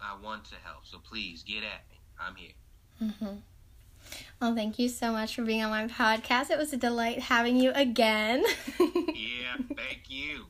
I 0.00 0.16
want 0.22 0.44
to 0.46 0.56
help. 0.64 0.84
So 0.84 0.98
please 0.98 1.42
get 1.42 1.62
at 1.62 1.82
me. 1.90 2.00
I'm 2.18 2.34
here. 2.36 2.54
Mm-hmm. 3.02 3.36
Well, 4.40 4.54
thank 4.54 4.78
you 4.78 4.88
so 4.88 5.12
much 5.12 5.36
for 5.36 5.42
being 5.42 5.62
on 5.62 5.70
my 5.70 5.86
podcast. 5.86 6.50
It 6.50 6.58
was 6.58 6.72
a 6.72 6.76
delight 6.76 7.20
having 7.20 7.56
you 7.56 7.72
again. 7.74 8.44
Yeah, 9.14 9.56
thank 9.76 10.08
you. 10.08 10.46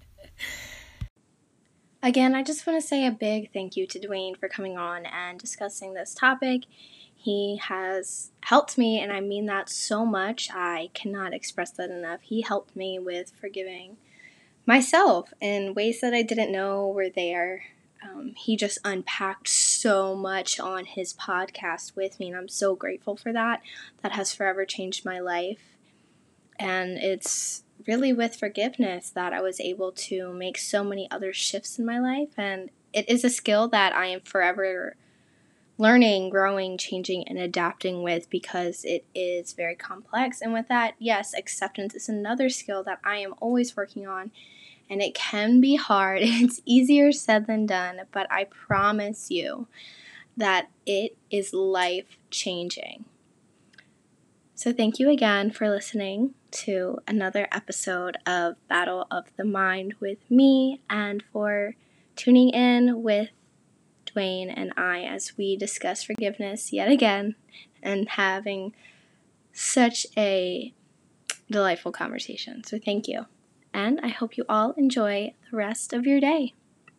Again, 2.02 2.34
I 2.34 2.42
just 2.42 2.66
want 2.66 2.80
to 2.80 2.86
say 2.86 3.06
a 3.06 3.10
big 3.10 3.52
thank 3.52 3.76
you 3.76 3.86
to 3.86 3.98
Dwayne 3.98 4.36
for 4.36 4.48
coming 4.48 4.76
on 4.76 5.06
and 5.06 5.38
discussing 5.38 5.94
this 5.94 6.14
topic. 6.14 6.62
He 7.14 7.60
has 7.62 8.32
helped 8.40 8.76
me, 8.76 8.98
and 8.98 9.12
I 9.12 9.20
mean 9.20 9.46
that 9.46 9.68
so 9.68 10.04
much. 10.04 10.50
I 10.52 10.90
cannot 10.94 11.32
express 11.32 11.70
that 11.72 11.90
enough. 11.90 12.22
He 12.22 12.42
helped 12.42 12.74
me 12.74 12.98
with 12.98 13.32
forgiving 13.40 13.96
myself 14.66 15.32
in 15.40 15.74
ways 15.74 16.00
that 16.00 16.14
I 16.14 16.22
didn't 16.22 16.50
know 16.50 16.88
were 16.88 17.08
there. 17.08 17.64
Um, 18.04 18.34
he 18.36 18.56
just 18.56 18.78
unpacked 18.84 19.48
so 19.48 20.14
much 20.16 20.58
on 20.58 20.84
his 20.84 21.14
podcast 21.14 21.94
with 21.94 22.18
me, 22.18 22.28
and 22.28 22.36
I'm 22.36 22.48
so 22.48 22.74
grateful 22.74 23.16
for 23.16 23.32
that. 23.32 23.62
That 24.02 24.12
has 24.12 24.34
forever 24.34 24.64
changed 24.64 25.04
my 25.04 25.20
life. 25.20 25.60
And 26.58 26.98
it's 26.98 27.64
really 27.86 28.12
with 28.12 28.36
forgiveness 28.36 29.10
that 29.10 29.32
I 29.32 29.40
was 29.40 29.60
able 29.60 29.92
to 29.92 30.32
make 30.32 30.58
so 30.58 30.84
many 30.84 31.10
other 31.10 31.32
shifts 31.32 31.78
in 31.78 31.84
my 31.84 31.98
life. 31.98 32.30
And 32.36 32.70
it 32.92 33.08
is 33.08 33.24
a 33.24 33.30
skill 33.30 33.68
that 33.68 33.94
I 33.94 34.06
am 34.06 34.20
forever 34.20 34.96
learning, 35.78 36.30
growing, 36.30 36.78
changing, 36.78 37.26
and 37.26 37.38
adapting 37.38 38.02
with 38.02 38.30
because 38.30 38.84
it 38.84 39.04
is 39.14 39.52
very 39.52 39.74
complex. 39.74 40.40
And 40.40 40.52
with 40.52 40.68
that, 40.68 40.94
yes, 40.98 41.34
acceptance 41.34 41.94
is 41.94 42.08
another 42.08 42.48
skill 42.48 42.84
that 42.84 43.00
I 43.02 43.16
am 43.16 43.34
always 43.40 43.76
working 43.76 44.06
on. 44.06 44.30
And 44.90 45.00
it 45.00 45.14
can 45.14 45.60
be 45.60 45.76
hard. 45.76 46.22
It's 46.24 46.60
easier 46.64 47.12
said 47.12 47.46
than 47.46 47.66
done, 47.66 48.02
but 48.12 48.26
I 48.30 48.44
promise 48.44 49.30
you 49.30 49.68
that 50.36 50.70
it 50.86 51.16
is 51.30 51.52
life 51.52 52.18
changing. 52.30 53.04
So, 54.54 54.72
thank 54.72 54.98
you 54.98 55.10
again 55.10 55.50
for 55.50 55.68
listening 55.68 56.34
to 56.52 56.98
another 57.08 57.48
episode 57.50 58.16
of 58.26 58.56
Battle 58.68 59.06
of 59.10 59.24
the 59.36 59.44
Mind 59.44 59.94
with 59.98 60.18
me 60.30 60.80
and 60.88 61.22
for 61.32 61.74
tuning 62.14 62.50
in 62.50 63.02
with 63.02 63.30
Dwayne 64.06 64.52
and 64.54 64.72
I 64.76 65.02
as 65.02 65.36
we 65.36 65.56
discuss 65.56 66.04
forgiveness 66.04 66.72
yet 66.72 66.90
again 66.90 67.34
and 67.82 68.08
having 68.10 68.74
such 69.52 70.06
a 70.16 70.72
delightful 71.50 71.90
conversation. 71.90 72.62
So, 72.62 72.78
thank 72.78 73.08
you. 73.08 73.26
And 73.74 74.00
I 74.02 74.08
hope 74.08 74.36
you 74.36 74.44
all 74.48 74.72
enjoy 74.72 75.34
the 75.50 75.56
rest 75.56 75.92
of 75.92 76.06
your 76.06 76.20
day. 76.20 76.54